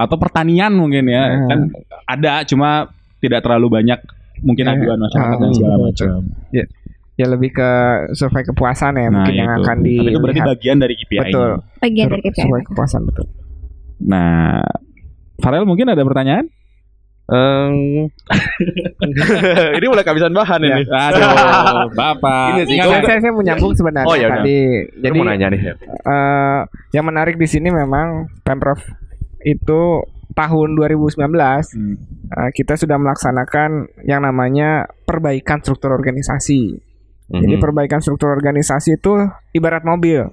[0.00, 1.24] atau pertanian mungkin ya.
[1.28, 1.48] Hmm.
[1.48, 1.58] Kan
[2.08, 2.88] ada cuma
[3.20, 4.00] tidak terlalu banyak
[4.40, 6.18] mungkin Ya, aduan masyarakat dan hmm, segala macam.
[7.20, 7.70] Ya lebih ke
[8.16, 11.20] survei kepuasan ya Nah, mungkin yang akan Tapi itu berarti bagian dari KPI.
[11.20, 11.50] Betul.
[11.76, 12.40] bagian dari KPI.
[12.48, 13.26] Survei kepuasan betul.
[14.00, 14.64] Nah,
[15.44, 16.48] Farel mungkin ada pertanyaan?
[17.30, 18.10] Em,
[19.78, 20.82] ini mulai kehabisan bahan ini.
[20.82, 21.22] Aduh,
[22.00, 22.58] Bapak.
[22.58, 24.42] Ini sih, saya, saya mau nyambung sebenarnya Oh, ya udah.
[24.42, 24.58] tadi.
[24.98, 25.60] Jadi Jadi mau nanya nih.
[25.70, 26.60] eh,
[26.90, 28.82] yang menarik di sini memang Pemprov
[29.42, 31.96] itu tahun 2019 Hmm.
[32.30, 33.70] eh, kita sudah melaksanakan
[34.04, 36.78] yang namanya perbaikan struktur organisasi.
[37.26, 37.62] Jadi Mhm.
[37.62, 39.14] perbaikan struktur organisasi itu
[39.52, 40.26] ibarat mobil.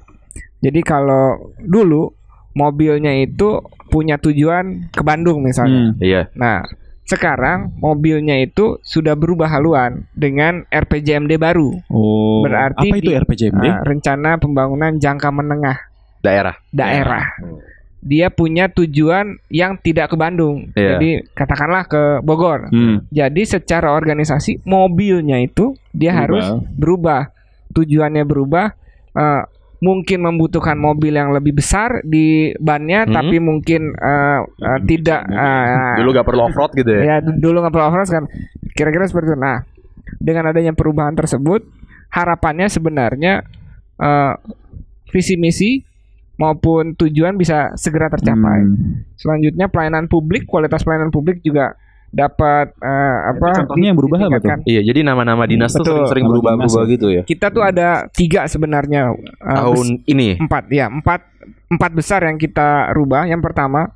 [0.60, 2.10] Jadi kalau dulu
[2.52, 5.94] mobilnya itu punya tujuan ke Bandung misalnya.
[5.94, 6.02] Hmm.
[6.02, 6.22] Iya.
[6.34, 6.66] Nah,
[7.04, 11.70] sekarang mobilnya itu sudah berubah haluan dengan RPJMD baru.
[11.88, 13.62] Oh, Berarti apa itu di- RPJMD?
[13.64, 15.78] Nah, rencana pembangunan jangka menengah
[16.20, 16.58] Daerah.
[16.68, 17.24] daerah.
[18.08, 20.72] Dia punya tujuan yang tidak ke Bandung.
[20.74, 20.96] Iya.
[20.96, 22.72] Jadi katakanlah ke Bogor.
[22.72, 23.04] Hmm.
[23.10, 26.22] Jadi secara organisasi mobilnya itu dia Berubah.
[26.24, 27.22] harus berubah.
[27.70, 28.68] Tujuannya berubah.
[29.14, 29.44] eh,
[29.78, 33.14] mungkin membutuhkan mobil yang lebih besar di bannya, Hmm.
[33.14, 35.22] tapi mungkin eh, eh, tidak.
[35.26, 37.02] eh, Dulu gak perlu off-road gitu ya.
[37.10, 38.24] ya du- dulu nggak perlu off-road kan.
[38.72, 39.38] Kira-kira seperti itu.
[39.38, 39.66] Nah,
[40.18, 41.66] dengan adanya perubahan tersebut,
[42.08, 43.42] harapannya sebenarnya
[43.98, 44.34] eh,
[45.08, 45.82] visi misi
[46.38, 48.62] maupun tujuan bisa segera tercapai.
[48.64, 49.04] Hmm.
[49.18, 51.74] Selanjutnya pelayanan publik, kualitas pelayanan publik juga
[52.08, 53.48] dapat eh, apa?
[53.64, 54.50] contohnya yang berubah apa tuh?
[54.64, 56.08] Iya, jadi nama-nama dinas tuh Betul.
[56.08, 56.84] sering-sering ya.
[56.96, 57.22] gitu ya.
[57.28, 60.40] Kita tuh ada tiga sebenarnya eh, Tahun ini.
[60.40, 61.22] empat ya empat
[61.68, 63.28] empat besar yang kita rubah.
[63.28, 63.92] Yang pertama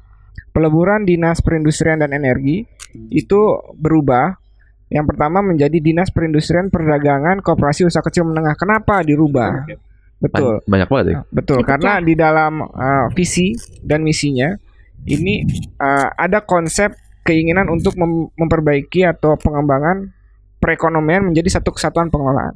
[0.52, 2.68] peleburan dinas perindustrian dan energi
[3.14, 3.40] itu
[3.80, 4.36] berubah.
[4.92, 8.60] Yang pertama menjadi dinas perindustrian perdagangan koperasi usaha kecil menengah.
[8.60, 9.64] Kenapa dirubah?
[10.22, 10.62] Betul.
[10.62, 11.18] Ban- Banyak banget ya.
[11.34, 11.70] Betul, Dipecah.
[11.76, 14.54] karena di dalam uh, visi dan misinya
[15.04, 15.42] ini
[15.82, 16.94] uh, ada konsep
[17.26, 20.14] keinginan untuk mem- memperbaiki atau pengembangan
[20.62, 22.54] perekonomian menjadi satu kesatuan pengelolaan.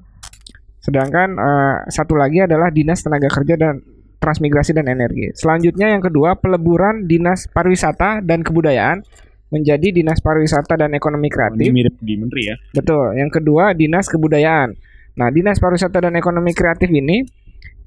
[0.78, 3.82] Sedangkan uh, satu lagi adalah Dinas Tenaga Kerja dan
[4.22, 5.34] Transmigrasi dan Energi.
[5.34, 9.02] Selanjutnya yang kedua peleburan Dinas Pariwisata dan Kebudayaan
[9.50, 11.70] menjadi Dinas Pariwisata dan Ekonomi Ini Kreatif.
[11.74, 12.56] mirip di menteri ya.
[12.74, 13.18] Betul.
[13.18, 14.74] Yang kedua Dinas Kebudayaan.
[15.16, 17.26] Nah, Dinas Pariwisata dan Ekonomi Kreatif ini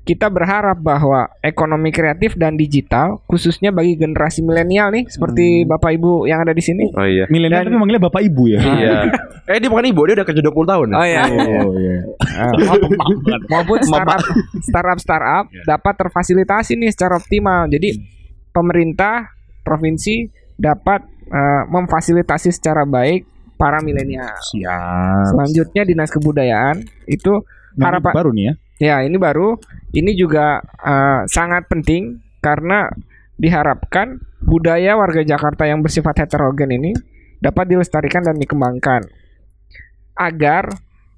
[0.09, 6.25] kita berharap bahwa ekonomi kreatif dan digital khususnya bagi generasi milenial nih seperti Bapak Ibu
[6.25, 6.89] yang ada di sini.
[6.97, 7.29] Oh iya.
[7.29, 8.61] Milenial Dan- tapi manggilnya Bapak Ibu ya.
[8.65, 8.93] Iya.
[9.53, 10.87] eh dia bukan ibu, dia udah kerja 20 tahun.
[10.97, 11.23] Oh iya.
[11.29, 11.99] Oh iya.
[12.39, 12.55] Ah,
[13.51, 14.23] maupun startup
[14.63, 17.67] startup startup dapat terfasilitasi nih secara optimal.
[17.67, 17.99] Jadi
[18.49, 19.29] pemerintah
[19.61, 23.27] provinsi dapat eh, memfasilitasi secara baik
[23.59, 24.39] para milenial.
[24.39, 25.35] Siap.
[25.35, 27.43] Selanjutnya Dinas Kebudayaan itu
[27.77, 28.55] Harapan- baru nih ya.
[28.79, 29.59] Ya, ini baru.
[29.91, 32.87] Ini juga eh, sangat penting karena
[33.35, 36.91] diharapkan budaya warga Jakarta yang bersifat heterogen ini
[37.39, 39.03] dapat dilestarikan dan dikembangkan
[40.15, 40.71] agar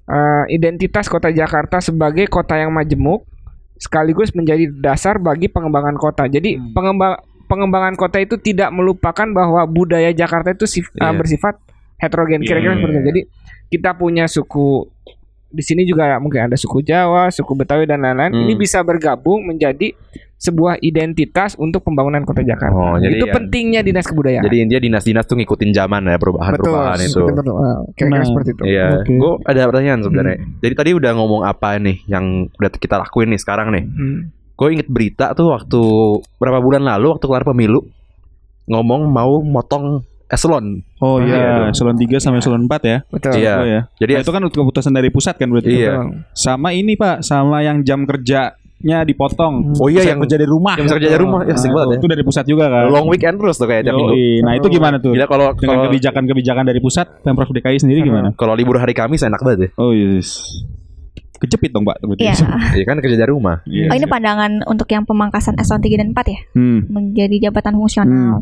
[0.05, 3.25] eh, identitas kota Jakarta sebagai kota yang majemuk
[3.77, 6.25] sekaligus menjadi dasar bagi pengembangan kota.
[6.25, 6.73] Jadi Hmm.
[6.73, 11.17] pengembang pengembangan kota itu tidak melupakan bahwa budaya Jakarta itu sif- eh, Iya.
[11.17, 11.57] bersifat
[11.97, 12.41] heterogen.
[12.41, 12.79] Kira-kira Iya.
[12.79, 13.07] seperti itu.
[13.09, 13.21] Jadi
[13.71, 14.85] kita punya suku
[15.51, 18.31] di sini juga mungkin ada suku Jawa, suku Betawi dan lain-lain.
[18.31, 18.43] Hmm.
[18.43, 19.93] Ini bisa bergabung menjadi
[20.35, 22.73] sebuah identitas untuk pembangunan kota Jakarta.
[22.73, 24.41] Oh, jadi itu ya- pentingnya dinas kebudayaan.
[24.41, 27.21] Jadi intinya dinas-dinas tuh ngikutin zaman ya perubahan-perubahan itu.
[27.21, 27.55] betul.
[27.55, 28.63] Ah, Kira-kira Nah, seperti itu.
[28.65, 29.13] Iya, Oke.
[29.13, 30.37] gue ada pertanyaan sebenarnya.
[30.57, 33.85] Jadi tadi udah ngomong apa nih yang udah kita lakuin nih sekarang nih.
[33.85, 34.19] Hmm.
[34.57, 35.81] Gue inget berita tuh waktu
[36.35, 37.85] berapa bulan lalu waktu kelar pemilu
[38.65, 40.79] ngomong mau motong eselon.
[40.97, 42.97] Oh Iya, iya, eselon 3 sampai eselon 4 ya.
[43.05, 43.31] Betul.
[43.35, 43.53] Iya.
[43.53, 43.81] Oh ya.
[43.97, 45.71] Jadi Nah, itu kan keputusan dari pusat kan berarti.
[45.75, 45.93] Iya.
[45.99, 46.23] Betul.
[46.31, 49.77] Sama ini Pak, sama yang jam kerja shiftnya dipotong.
[49.77, 50.73] Oh iya, yang- kerja dari rumah.
[50.73, 51.45] yang kerja dari rumah.
[51.45, 51.97] Ya, asik banget ya.
[52.01, 52.89] Itu dari pusat juga kan.
[52.89, 54.41] Long weekend terus tuh kayak tiap minggu.
[54.41, 55.13] Nah itu gimana tuh?
[55.13, 58.33] Gila kalau Dengan kebijakan-kebijakan dari pusat, pemprov DKI sendiri gimana?
[58.33, 59.69] kalau libur hari Kamis enak banget ya.
[59.77, 60.41] Oh yes.
[61.37, 62.01] Kejepit dong Pak.
[62.01, 62.21] berarti.
[62.21, 62.33] Iya.
[62.77, 63.61] Iya kan kerja dari rumah.
[63.65, 63.89] Iya.
[63.89, 66.79] Oh ini pandangan untuk yang pemangkasan S1 3 dan 4 ya Hmm.
[66.87, 68.41] menjadi jabatan fungsional.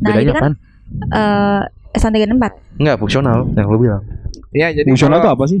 [0.00, 0.54] Bedanya ini kan apaan?
[1.10, 2.78] Eh S1 3 dan 4.
[2.78, 4.02] Enggak fungsional yang lu bilang.
[4.50, 5.60] Ya, jadi Fungsional itu apa sih?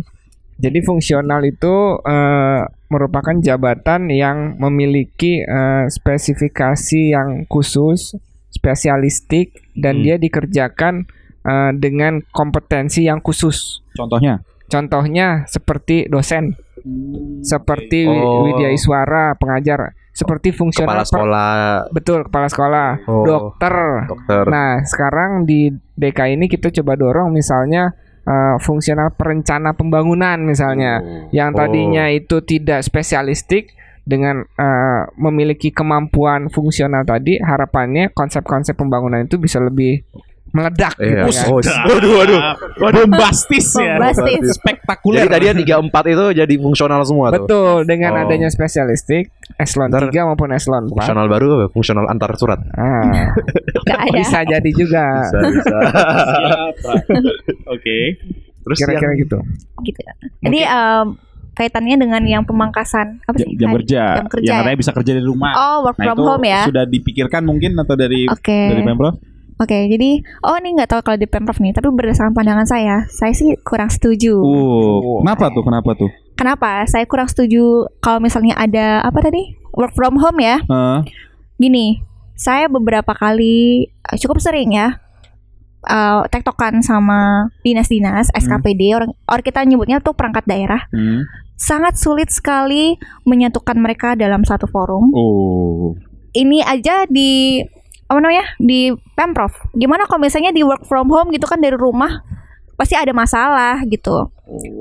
[0.54, 8.16] Jadi fungsional itu eh, merupakan jabatan yang memiliki eh, spesifikasi yang khusus,
[8.48, 10.04] spesialistik dan Hmm.
[10.04, 11.04] dia dikerjakan
[11.42, 13.82] eh, dengan kompetensi yang khusus.
[13.92, 14.40] Contohnya?
[14.64, 16.54] Contohnya seperti dosen,
[17.42, 18.46] seperti wi- Oh.
[18.46, 21.52] widyaswara, pengajar, seperti fungsional Kepala per- sekolah,
[21.88, 23.24] betul kepala sekolah, Oh.
[23.24, 23.74] dokter.
[24.06, 24.44] dokter.
[24.44, 31.50] Nah, sekarang di DKI ini kita coba dorong misalnya eh, fungsional perencana pembangunan misalnya yang
[31.50, 32.14] tadinya Oh.
[32.14, 40.06] itu tidak spesialistik dengan eh, memiliki kemampuan fungsional tadi harapannya konsep-konsep pembangunan itu bisa lebih
[40.52, 41.24] meledak Iya.
[41.48, 41.56] Oh,
[41.88, 42.40] waduh, waduh.
[42.76, 43.96] Bombastis ya.
[43.96, 44.52] Bombastis.
[44.54, 45.24] Spektakuler.
[45.24, 47.44] Jadi tadi yang tiga empat itu jadi fungsional semua tuh.
[47.44, 48.22] Betul, dengan Oh.
[48.22, 50.94] adanya spesialistik eselon Ntar 3 maupun eselon 4.
[50.94, 51.66] Fungsional baru apa?
[51.70, 52.60] Fungsional antar surat.
[52.70, 53.32] Ah,
[53.98, 54.12] ada.
[54.12, 55.04] bisa jadi juga.
[55.24, 55.76] Bisa, bisa.
[57.66, 57.98] Oke.
[58.62, 59.38] Terus Kira-kira yang gitu.
[59.82, 60.00] gitu.
[60.40, 61.06] Jadi em,
[61.52, 63.56] kaitannya dengan yang pemangkasan apa sih?
[63.56, 64.22] jam kerja.
[64.22, 64.46] Jam kerja.
[64.46, 64.62] Yang ya?
[64.62, 65.52] katanya bisa kerja dari rumah.
[65.52, 66.60] Oh, work Nah from itu home ya.
[66.64, 68.58] sudah dipikirkan mungkin atau dari Oke.
[68.70, 69.16] dari pemprov?
[69.60, 73.32] Oke, jadi oh ini nggak tahu kalau di Pemprov nih, tapi berdasarkan pandangan saya, saya
[73.36, 74.38] sih kurang setuju.
[74.40, 75.62] Uh, kenapa tuh?
[75.62, 76.10] Kenapa tuh?
[76.34, 76.70] Kenapa?
[76.88, 79.54] Saya kurang setuju kalau misalnya ada apa tadi?
[79.76, 80.58] Work from home ya.
[80.64, 80.98] Heeh.
[81.60, 82.02] Gini,
[82.34, 84.98] saya beberapa kali eh, cukup sering ya
[85.86, 91.22] eh, tektokan sama dinas-dinas SKPD orang orang kita nyebutnya tuh perangkat daerah Hmm.
[91.54, 95.14] sangat sulit sekali menyatukan mereka dalam satu forum.
[95.14, 95.94] Oh.
[96.34, 97.62] Ini aja di
[98.06, 99.52] apa namanya di pemprov.
[99.72, 102.22] Gimana kalau misalnya di work from home gitu kan dari rumah
[102.74, 104.28] pasti ada masalah gitu.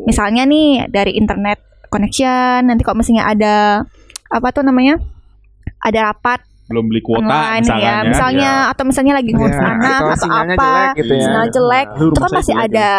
[0.06, 3.56] Misalnya nih dari internet connection nanti kalau misalnya ada
[4.32, 4.96] apa tuh namanya
[5.84, 6.40] ada rapat
[6.72, 10.48] Belum beli kuota online misalkan ya, misalnya atau misalnya lagi ngurus Ya, anak atau apa,
[10.48, 11.24] jelek gitu ya.
[11.28, 12.90] sinyal jelek, itu kan pasti jelek ada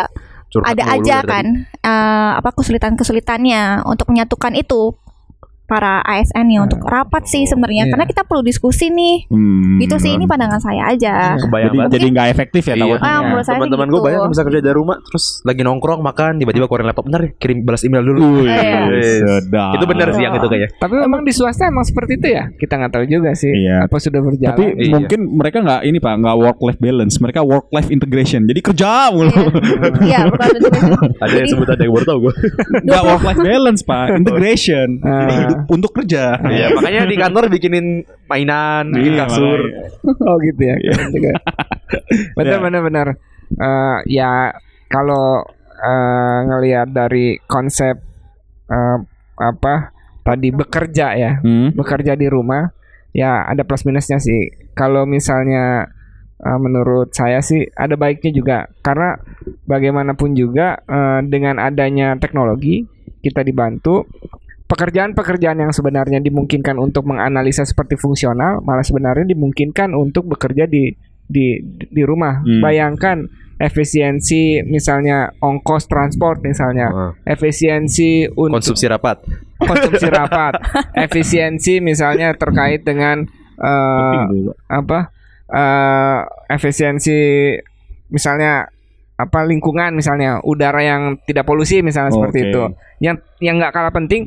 [0.53, 1.89] curhat ada aja kan tadi.
[1.89, 4.93] eh, apa kesulitan-kesulitannya untuk menyatukan itu
[5.73, 7.91] para ASN ya untuk rapat sih sebenarnya Iya.
[7.91, 9.25] karena kita perlu diskusi nih.
[9.27, 9.81] Hmm.
[9.81, 11.33] Gitu sih ini pandangan saya aja.
[11.39, 11.91] Kebayang Jadi banget.
[11.91, 12.97] jadi nggak efektif ya Iya.
[12.99, 14.05] Ah, menurut saya sih Teman-teman gue gitu.
[14.05, 17.31] banyak yang bisa kerja dari rumah terus lagi nongkrong makan tiba-tiba keluarin laptop bentar ya,
[17.35, 18.21] kirim balas email dulu.
[18.39, 18.81] Wih, Iya.
[19.19, 19.73] sedap.
[19.73, 20.69] Itu benar sih yang itu kayaknya.
[20.77, 22.45] Tapi memang di swasta emang seperti itu ya?
[22.53, 23.49] Kita nggak tahu juga sih.
[23.51, 23.87] Iya.
[23.87, 24.53] Apa sudah berjalan?
[24.53, 24.93] Tapi Iya.
[24.93, 28.45] mungkin mereka nggak ini pak, nggak work life balance, mereka work life integration.
[28.45, 29.33] Jadi kerja mulu,
[30.03, 30.49] Iya, bukan.
[31.19, 32.35] Ada yang sebut ada yang baru tau gue.
[32.83, 34.89] nggak work life balance pak, integration.
[34.99, 35.39] Jadi Ah.
[35.41, 36.39] hidup untuk kerja.
[36.41, 37.87] Iya, makanya di kantor bikinin
[38.27, 39.61] mainan, bikin Iya, kasur.
[39.61, 40.27] makanya.
[40.27, 40.77] oh gitu ya.
[42.35, 42.63] benar Ya.
[42.63, 43.07] benar benar.
[43.53, 44.51] Eh, ya
[44.89, 45.45] kalau
[45.77, 47.99] eh, ngelihat dari konsep
[48.67, 48.99] eh,
[49.37, 49.75] apa
[50.23, 51.75] tadi bekerja ya, Hmm.
[51.75, 52.71] bekerja di rumah
[53.11, 54.47] ya ada plus minusnya sih.
[54.73, 55.91] Kalau misalnya
[56.39, 59.19] eh, menurut saya sih ada baiknya juga karena
[59.65, 62.87] bagaimanapun juga eh, dengan adanya teknologi
[63.21, 64.03] kita dibantu
[64.73, 70.89] pekerjaan-pekerjaan yang sebenarnya dimungkinkan untuk menganalisa seperti fungsional malah sebenarnya dimungkinkan untuk bekerja di
[71.29, 71.61] di
[71.93, 72.41] di rumah.
[72.41, 72.65] Hmm.
[72.65, 73.29] Bayangkan
[73.61, 79.23] efisiensi misalnya ongkos transport misalnya, Ah, efisiensi untuk Konsumsi rapat.
[79.63, 80.59] konsumsi rapat,
[80.99, 84.27] efisiensi misalnya terkait dengan Pak.
[84.67, 85.01] apa
[85.47, 87.55] eh, efisiensi
[88.11, 88.67] misalnya
[89.15, 92.49] apa lingkungan misalnya udara yang tidak polusi misalnya seperti Oke.
[92.51, 92.63] itu.
[92.99, 94.27] Yang yang nggak kalah penting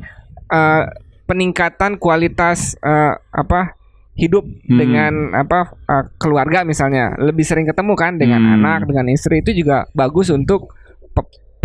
[0.49, 0.83] eh,
[1.25, 3.75] peningkatan kualitas eh, apa
[4.15, 4.77] hidup Hmm.
[4.79, 8.55] dengan apa eh, keluarga misalnya lebih sering ketemu kan dengan Hmm.
[8.61, 10.71] anak dengan istri itu juga bagus untuk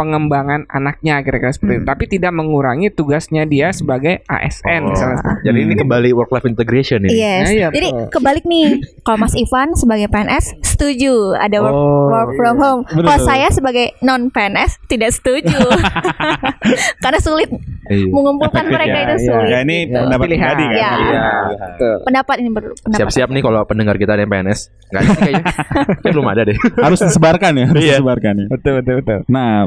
[0.01, 4.89] pengembangan anaknya kira-kira seperti itu tapi tidak mengurangi tugasnya dia sebagai ASN Oh.
[4.89, 7.13] misalnya Jadi ini kembali work life integration ini.
[7.15, 7.43] Yes.
[7.43, 8.09] Nah, iya, Jadi betul.
[8.11, 8.69] kebalik nih.
[9.03, 12.63] Kalau Mas Ivan sebagai PNS setuju ada work, Oh, work from iya.
[12.63, 12.81] home.
[12.87, 15.61] Betul, Kalau saya sebagai non PNS tidak setuju.
[17.03, 17.51] Karena sulit
[17.83, 18.07] Iya.
[18.07, 19.03] mengumpulkan Efektif mereka ya.
[19.03, 19.27] itu Iya.
[19.27, 19.49] sulit.
[19.49, 20.41] Ya ini Ya, pendapat pilihan.
[20.47, 20.77] pribadi kan.
[20.77, 20.91] Ya.
[20.95, 21.95] Iya, betul.
[22.01, 22.99] Pendapat ini ber pendapat.
[23.01, 24.61] Siap-siap nih kalau pendengar kita ada yang PNS.
[24.87, 25.45] Enggak ada kayaknya.
[26.01, 26.57] Kayak belum ada deh.
[26.79, 27.95] Harus disebarkan ya, harus Iya.
[27.99, 28.47] disebarkan ya.
[28.49, 29.67] betul betul betul Nah,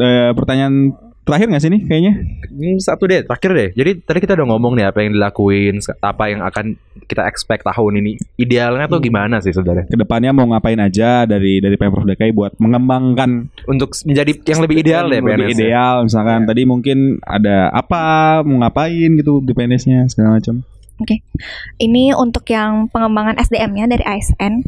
[0.00, 2.12] eh, pertanyaan terakhir nggak sih nih kayaknya?
[2.50, 3.68] Hmm, satu deh, terakhir deh.
[3.78, 6.74] Jadi tadi kita udah ngomong nih apa yang dilakuin, apa yang akan
[7.06, 8.18] kita expect tahun ini.
[8.42, 9.86] Idealnya tuh gimana sih sebenarnya?
[9.86, 14.76] Ke depannya mau ngapain aja dari dari pemprov DKI buat mengembangkan Untuk menjadi yang lebih
[14.82, 15.54] ideal deh lebih PNS -nya.
[15.54, 18.02] ideal misalkan tadi mungkin ada apa
[18.42, 20.66] mau ngapain gitu di PNS-nya segala macam.
[21.82, 24.62] Ini untuk yang pengembangan SDM-nya dari ASN.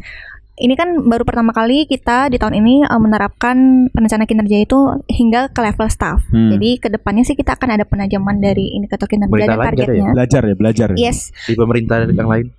[0.55, 3.55] Ini kan baru pertama kali kita di tahun ini eh, menerapkan
[3.91, 6.23] rencana kinerja itu hingga ke level staff.
[6.31, 6.47] Hmm.
[6.47, 10.11] Jadi ke depannya sih kita akan ada penajaman dari indikator kinerja Berita dan ada targetnya.
[10.15, 10.87] Belajar ya, belajar.
[10.95, 11.11] ya?
[11.11, 12.55] Yes, Di pemerintah yang lain,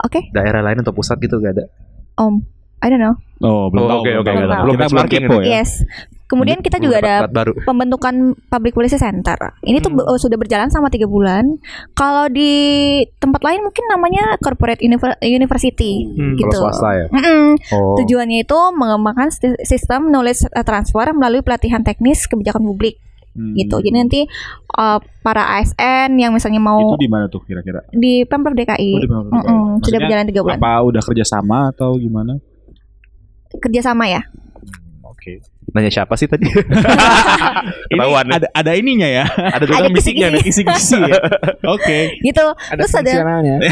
[0.00, 0.20] oke.
[0.32, 1.64] daerah lain atau pusat gitu gak ada.
[2.16, 2.40] Om,
[2.80, 3.20] I don't know.
[3.38, 4.00] Oh, belum Oh, tahu.
[4.00, 4.32] oke, belum oke, tahu.
[4.32, 4.48] oke.
[4.48, 5.60] Kita Belum benchmarking kepo ya.
[5.60, 5.70] Yes.
[6.26, 7.54] Kemudian kita juga ada baru.
[7.62, 9.38] pembentukan public policy center.
[9.60, 10.18] Ini tuh Hmm.
[10.18, 11.62] sudah berjalan selama tiga bulan.
[11.92, 12.50] Kalau di
[13.16, 16.50] tempat lain mungkin namanya corporate univer- university Hmm, gitu.
[16.50, 17.06] Kalau swasta ya.
[17.08, 17.46] Mm-mm.
[17.70, 17.94] Oh.
[17.96, 19.30] Tujuannya itu mengembangkan
[19.62, 22.98] sistem knowledge transfer melalui pelatihan teknis kebijakan publik
[23.32, 23.52] Hmm.
[23.54, 23.78] gitu.
[23.78, 24.20] Jadi nanti
[24.74, 27.84] uh, para ASN yang misalnya mau itu di mana tuh kira-kira?
[27.88, 29.36] di pemprov DKI, Oh, di Pemprov DKI.
[29.36, 30.58] Mm-mm, sudah Maksudnya berjalan tiga bulan.
[30.58, 32.32] Apa udah kerjasama atau gimana?
[33.54, 34.22] Kerjasama ya.
[35.02, 35.38] Oke.
[35.76, 36.48] Nanya siapa sih tadi?
[37.92, 38.32] Ini nih.
[38.40, 39.28] ada ada ininya ya.
[39.28, 40.40] Ada juga Ada bisiknya nih.
[40.40, 41.20] Kisi-kisi ya.
[41.68, 42.16] Oke.
[42.24, 42.44] Gitu.
[42.72, 43.56] Ada Terus ada fungsionalnya.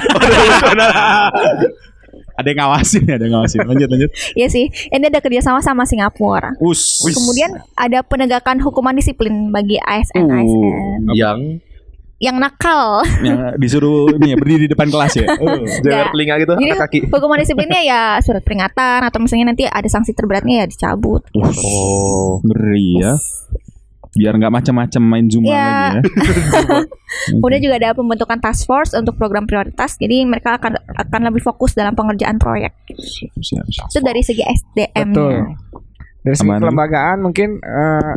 [2.35, 3.63] Ada yang ngawasin ya, ada yang ngawasin.
[3.63, 4.11] Lanjut lanjut.
[4.35, 4.67] ya sih.
[4.67, 6.51] Ini ada kerjasama sama Singapura.
[6.59, 6.99] Us.
[7.07, 10.39] Kemudian ada penegakan hukuman disiplin bagi ASN Uh.
[10.43, 11.39] ASN Yang
[12.19, 13.03] yang nakal.
[13.27, 15.27] yang disuruh ini ya berdiri di depan kelas ya.
[15.45, 15.61] Oh.
[15.83, 16.99] jaga telinga gitu, Jadi kaki.
[17.11, 21.27] hukuman disiplinnya ya surat peringatan atau misalnya nanti ada sanksi terberatnya ya dicabut.
[21.37, 22.41] Oh.
[22.41, 23.15] Ngeri ya.
[24.15, 25.59] Biar nggak macam-macam main Zumba Ya.
[25.59, 26.03] lagi ya.
[27.35, 29.99] Kemudian juga ada pembentukan task force untuk program prioritas.
[29.99, 32.79] Jadi mereka akan akan lebih fokus dalam pengerjaan proyek.
[32.95, 33.87] Siap, siap.
[33.91, 35.11] Itu dari segi SDM.
[35.11, 35.35] Betul.
[36.23, 38.13] Dari segi kelembagaan mungkin eh,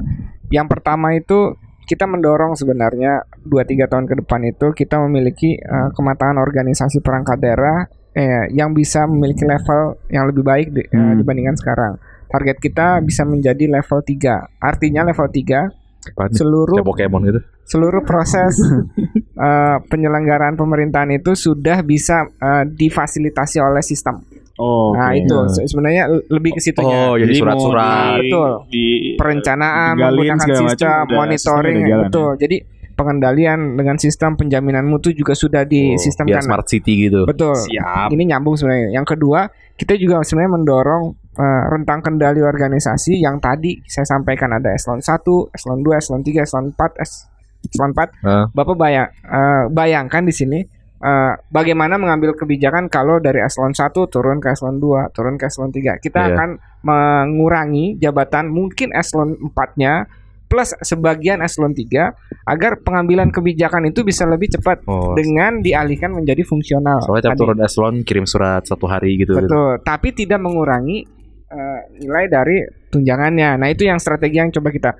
[0.53, 3.55] yang pertama itu kita mendorong sebenarnya 2-3
[3.87, 9.41] tahun ke depan itu kita memiliki eh, kematangan organisasi perangkat daerah eh, yang bisa memiliki
[9.41, 11.15] level yang lebih baik di- eh, Hmm.
[11.15, 11.93] dibandingkan sekarang.
[12.27, 14.35] Target kita bisa menjadi level 3.
[14.59, 15.63] Artinya level 3
[16.07, 16.35] Apaan nih?
[16.35, 17.39] seluruh Pokemon gitu.
[17.63, 18.59] seluruh proses
[19.47, 24.23] eh, penyelenggaraan pemerintahan itu sudah bisa eh, difasilitasi oleh sistem.
[24.57, 25.21] Oh, Nah, oke.
[25.21, 26.97] itu se- sebenarnya lebih ke situnya.
[27.07, 28.17] Oh, jadi surat-surat.
[28.17, 28.49] di- Betul.
[28.67, 32.31] di- perencanaan tinggalin menggunakan macam sistem udah- monitoring jalan, betul.
[32.35, 32.57] Jadi
[32.97, 36.33] pengendalian dengan sistem penjaminan mutu juga sudah Oh, disistemkan.
[36.33, 37.23] biar smart city gitu.
[37.23, 37.53] Betul.
[37.53, 38.09] Siap.
[38.09, 38.89] Ini nyambung sebenarnya.
[38.91, 41.03] Yang kedua, kita juga sebenarnya mendorong
[41.37, 45.21] eh, rentang kendali organisasi yang tadi saya sampaikan ada eselon 1,
[45.53, 47.29] eselon 2, eselon 3, eselon 4, es-
[47.63, 48.09] eselon 4.
[48.25, 48.49] Hah?
[48.49, 50.65] Bapak bayang eh, bayangkan di sini
[50.99, 55.69] eh, bagaimana mengambil kebijakan kalau dari eselon 1 turun ke eselon 2, turun ke eselon
[55.69, 55.97] 3.
[55.97, 56.29] Kita Iya.
[56.33, 56.49] akan
[56.81, 60.07] mengurangi jabatan mungkin eselon 4-nya
[60.47, 65.11] plus sebagian eselon 3 agar pengambilan kebijakan itu bisa lebih cepat Oh.
[65.11, 67.03] dengan dialihkan menjadi fungsional.
[67.03, 67.41] Soalnya tiap Tadi.
[67.43, 69.35] turun eselon kirim surat satu hari gitu.
[69.35, 71.03] Betul, tapi tidak mengurangi
[71.47, 73.55] eh, nilai dari tunjangannya.
[73.55, 74.91] Nah, itu yang strategi yang coba kita.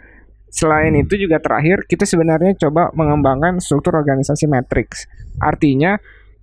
[0.57, 5.05] Selain itu juga terakhir kita sebenarnya coba mengembangkan struktur organisasi matrix.
[5.37, 5.93] Artinya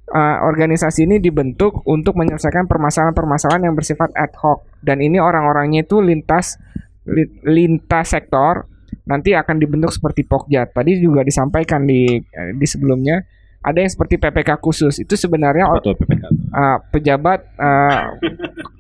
[0.07, 5.99] eh, organisasi ini dibentuk untuk menyelesaikan permasalahan-permasalahan yang bersifat ad hoc dan ini orang-orangnya itu
[5.99, 6.63] lintas
[7.11, 8.71] li- lintas sektor
[9.11, 10.71] nanti akan dibentuk seperti Pokjat.
[10.71, 12.15] Tadi juga disampaikan di
[12.55, 13.19] di sebelumnya
[13.65, 15.01] ada yang seperti PPK khusus.
[15.01, 16.25] Itu sebenarnya tuh PPK?
[16.53, 18.21] uh, pejabat uh,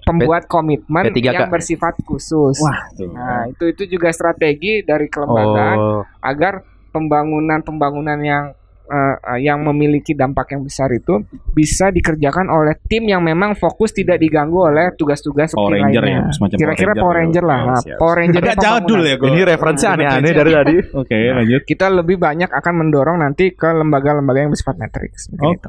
[0.04, 1.24] pembuat komitmen P3K.
[1.32, 2.60] yang bersifat khusus.
[2.60, 3.08] Wah, tuh.
[3.08, 8.44] Nah, itu itu juga strategi dari kelembagaan Oh, agar pembangunan-pembangunan yang
[8.86, 13.90] uh, uh, yang memiliki dampak yang besar itu bisa dikerjakan oleh tim yang memang fokus
[13.90, 16.32] tidak diganggu oleh tugas-tugas Power seperti Ranger ya, lainnya.
[16.32, 17.58] semacam Kira-kira Power Ranger lah.
[17.58, 17.96] Oh, Nah, siap.
[17.96, 19.26] Power Ranger Agak jadul ya gua.
[19.26, 20.74] ini referensi aneh-aneh dari tadi.
[21.00, 21.60] Oke, lanjut.
[21.62, 25.28] Kita lebih banyak akan mendorong nanti ke lembaga-lembaga yang bersifat matrix.
[25.32, 25.48] Oke.
[25.64, 25.68] Gitu.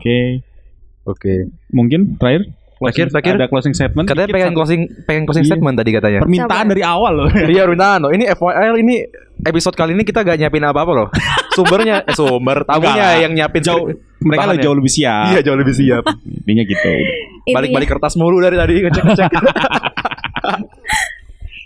[1.05, 1.33] Oke.
[1.69, 3.33] Mungkin terakhir Terakhir, terakhir.
[3.39, 4.03] ada closing statement.
[4.03, 5.55] Katanya pengen closing pengen closing Iya.
[5.55, 6.19] statement tadi katanya.
[6.21, 6.71] permintaan Coba.
[6.75, 7.27] dari awal loh.
[7.47, 8.11] Iya permintaan loh.
[8.11, 8.95] Ini FYI ini
[9.41, 11.07] episode kali ini kita gak nyiapin apa-apa loh.
[11.55, 13.23] Sumbernya eh, sumber tamunya lah.
[13.23, 13.87] yang nyiapin Jauh
[14.19, 15.25] mereka lebih jauh lebih siap.
[15.31, 16.03] Iya jauh lebih siap.
[16.43, 16.91] Intinya gitu.
[17.55, 19.31] Balik-balik kertas mulu dari tadi ngecek-ngecek.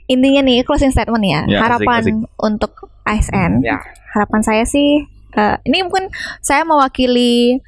[0.10, 3.78] intinya nih closing statement ya, Ya, harapan asik, untuk ASN Ya.
[4.18, 5.06] harapan saya sih
[5.38, 6.10] eh, ini mungkin
[6.42, 7.62] saya mewakili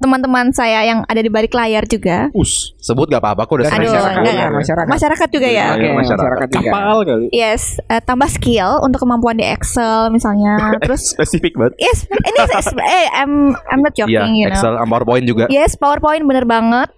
[0.00, 2.72] teman-teman saya yang ada di balik layar juga Us.
[2.76, 4.50] Sebut gak apa-apa kok udah Aduh, masyarakat, enggak, enggak.
[4.56, 4.88] masyarakat.
[4.88, 5.98] masyarakat juga ya Iya, Oke, masyarakat.
[6.00, 6.64] masyarakat juga.
[6.66, 7.26] Kapal kali.
[7.30, 11.76] yes eh, tambah skill untuk kemampuan di Excel misalnya terus spesifik banget.
[11.78, 12.38] yes ini
[12.80, 13.32] eh I'm
[13.66, 15.44] I'm not Iya, joking you know Excel sama PowerPoint juga.
[15.46, 16.88] Yes, PowerPoint bener banget.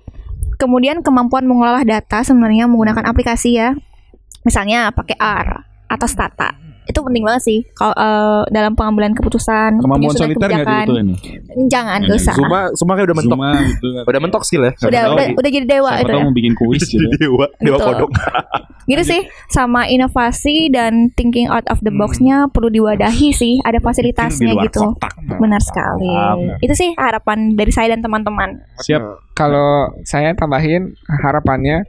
[0.55, 3.75] Kemudian kemampuan mengolah data sebenarnya menggunakan aplikasi ya.
[4.41, 5.49] Misalnya pakai R
[5.87, 6.55] atau Stata.
[6.83, 10.79] Itu penting banget sih kalau eh, dalam pengambilan keputusan Kemampuan soliter nggak kebijakan.
[10.83, 11.09] dibutuhin
[11.71, 13.37] jangan gak usah Zuma, Zuma kayak udah mentok.
[13.39, 14.05] Cuma gitu kan.
[14.09, 14.73] Udah mentok skill ya.
[14.83, 17.07] udah udah, udah jadi dewa Siapa itu tahu ya mau bikin kuis gitu.
[17.23, 17.87] Dewa, dewa Betul.
[17.95, 18.11] kodok.
[18.91, 24.59] gitu sih sama inovasi dan thinking out of the box-nya perlu diwadahi sih ada fasilitasnya
[24.67, 25.15] gitu kotak.
[25.39, 26.11] benar sekali
[26.59, 29.23] itu sih harapan dari saya dan teman-teman Siap.
[29.39, 31.87] Kalau saya tambahin harapannya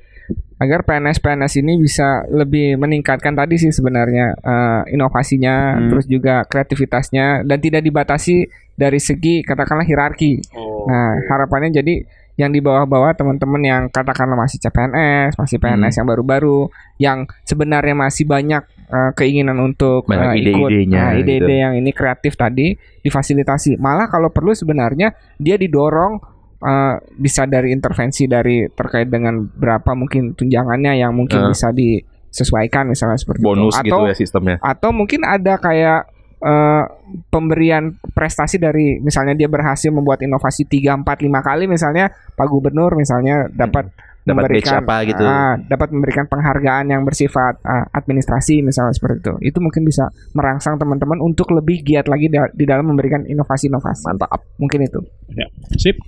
[0.57, 5.89] agar PNS-PNS ini bisa lebih meningkatkan tadi sih sebenarnya eh, inovasinya, Hmm.
[5.91, 10.41] terus juga kreativitasnya dan tidak dibatasi dari segi katakanlah hierarki.
[10.89, 12.03] Nah, harapannya jadi
[12.33, 16.65] yang di bawah-bawah teman-teman yang katakanlah masih CPNS, masih PNS yang baru-baru,
[16.97, 21.61] yang sebenarnya masih banyak eh, keinginan untuk Banyak eh, ikut ide-idenya nah, ide-ide gitu.
[21.61, 22.73] yang ini kreatif tadi
[23.05, 23.77] difasilitasi.
[23.77, 26.32] Malah kalau perlu sebenarnya dia didorong
[26.63, 31.49] eh, bisa dari intervensi dari terkait dengan berapa mungkin tunjangannya yang mungkin Eh.
[31.49, 33.85] bisa disesuaikan misalnya seperti Bonus itu.
[33.85, 34.55] gitu Atau ya sistemnya.
[34.57, 36.07] atau mungkin ada kayak
[36.39, 36.83] eh,
[37.29, 42.93] pemberian prestasi dari misalnya dia berhasil membuat inovasi 3 4 5 kali misalnya Pak Gubernur
[42.93, 43.91] misalnya dapat
[44.23, 45.19] Dapat badge memberikan apa gitu.
[45.21, 49.33] ah, dapat memberikan penghargaan yang bersifat ah, administrasi misalnya seperti itu.
[49.45, 54.03] Itu mungkin bisa merangsang teman-teman untuk lebih giat lagi da- di dalam memberikan inovasi-inovasi.
[54.05, 54.31] Mantap.
[54.55, 55.03] Mungkin itu.
[55.29, 55.43] Ya.
[55.75, 55.99] Sip.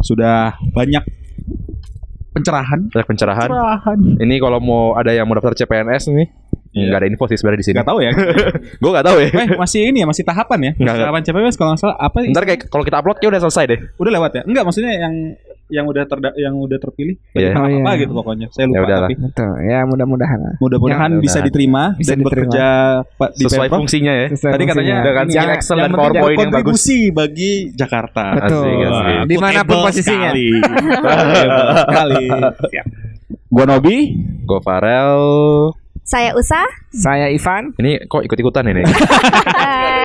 [0.00, 1.04] Sudah banyak
[2.32, 2.80] pencerahan.
[2.92, 3.48] Banyak pencerahan.
[3.48, 3.98] Pencerahan.
[4.20, 6.28] Ini kalau mau ada yang mau daftar CPNS nih,
[6.76, 6.92] Iya.
[6.92, 7.76] nggak ada info sih sebenarnya di sini.
[7.80, 8.12] Gak tahu ya.
[8.84, 9.28] Gue nggak tahu ya.
[9.32, 10.72] eh masih ini ya masih tahapan ya.
[10.76, 12.16] Tahapan CPNS kalau nggak salah apa?
[12.28, 13.78] Ntar kayak kalau kita upload kayak udah selesai deh.
[13.96, 14.42] udah lewat ya?
[14.44, 15.14] Enggak maksudnya yang
[15.68, 17.18] yang udah terda yang udah terpilih.
[17.32, 17.50] Iya.
[17.50, 18.00] Tahap Oh, apa iya.
[18.00, 18.46] gitu pokoknya.
[18.48, 19.00] Saya Ya lupa udahlah.
[19.02, 19.50] tapi Betul.
[19.62, 20.38] Ya mudah-mudahan.
[20.56, 22.26] mudah-mudahan Ya, bisa diterima Bisa dan diterima.
[22.46, 22.66] bekerja
[23.12, 23.78] Pak di Sesuai Pemprov.
[23.80, 24.26] fungsinya ya.
[24.28, 24.96] Sesuai Tadi katanya fungsinya.
[24.96, 26.62] Udah kan skill Jangan- Excel dan yang PowerPoint yang bagus.
[26.78, 28.24] kontribusi bagi Jakarta.
[28.36, 28.64] Betul.
[28.64, 29.18] Asik, asik.
[29.24, 30.30] Di mana pun Putable posisinya.
[30.30, 30.48] Sekali.
[30.54, 32.26] Putable sekali.
[32.68, 32.86] Siap.
[33.46, 33.96] Gua Nobi.
[34.42, 35.14] Gue Farel.
[36.02, 37.74] saya usah Saya Ivan.
[37.74, 38.86] Ini kok ikut-ikutan ini?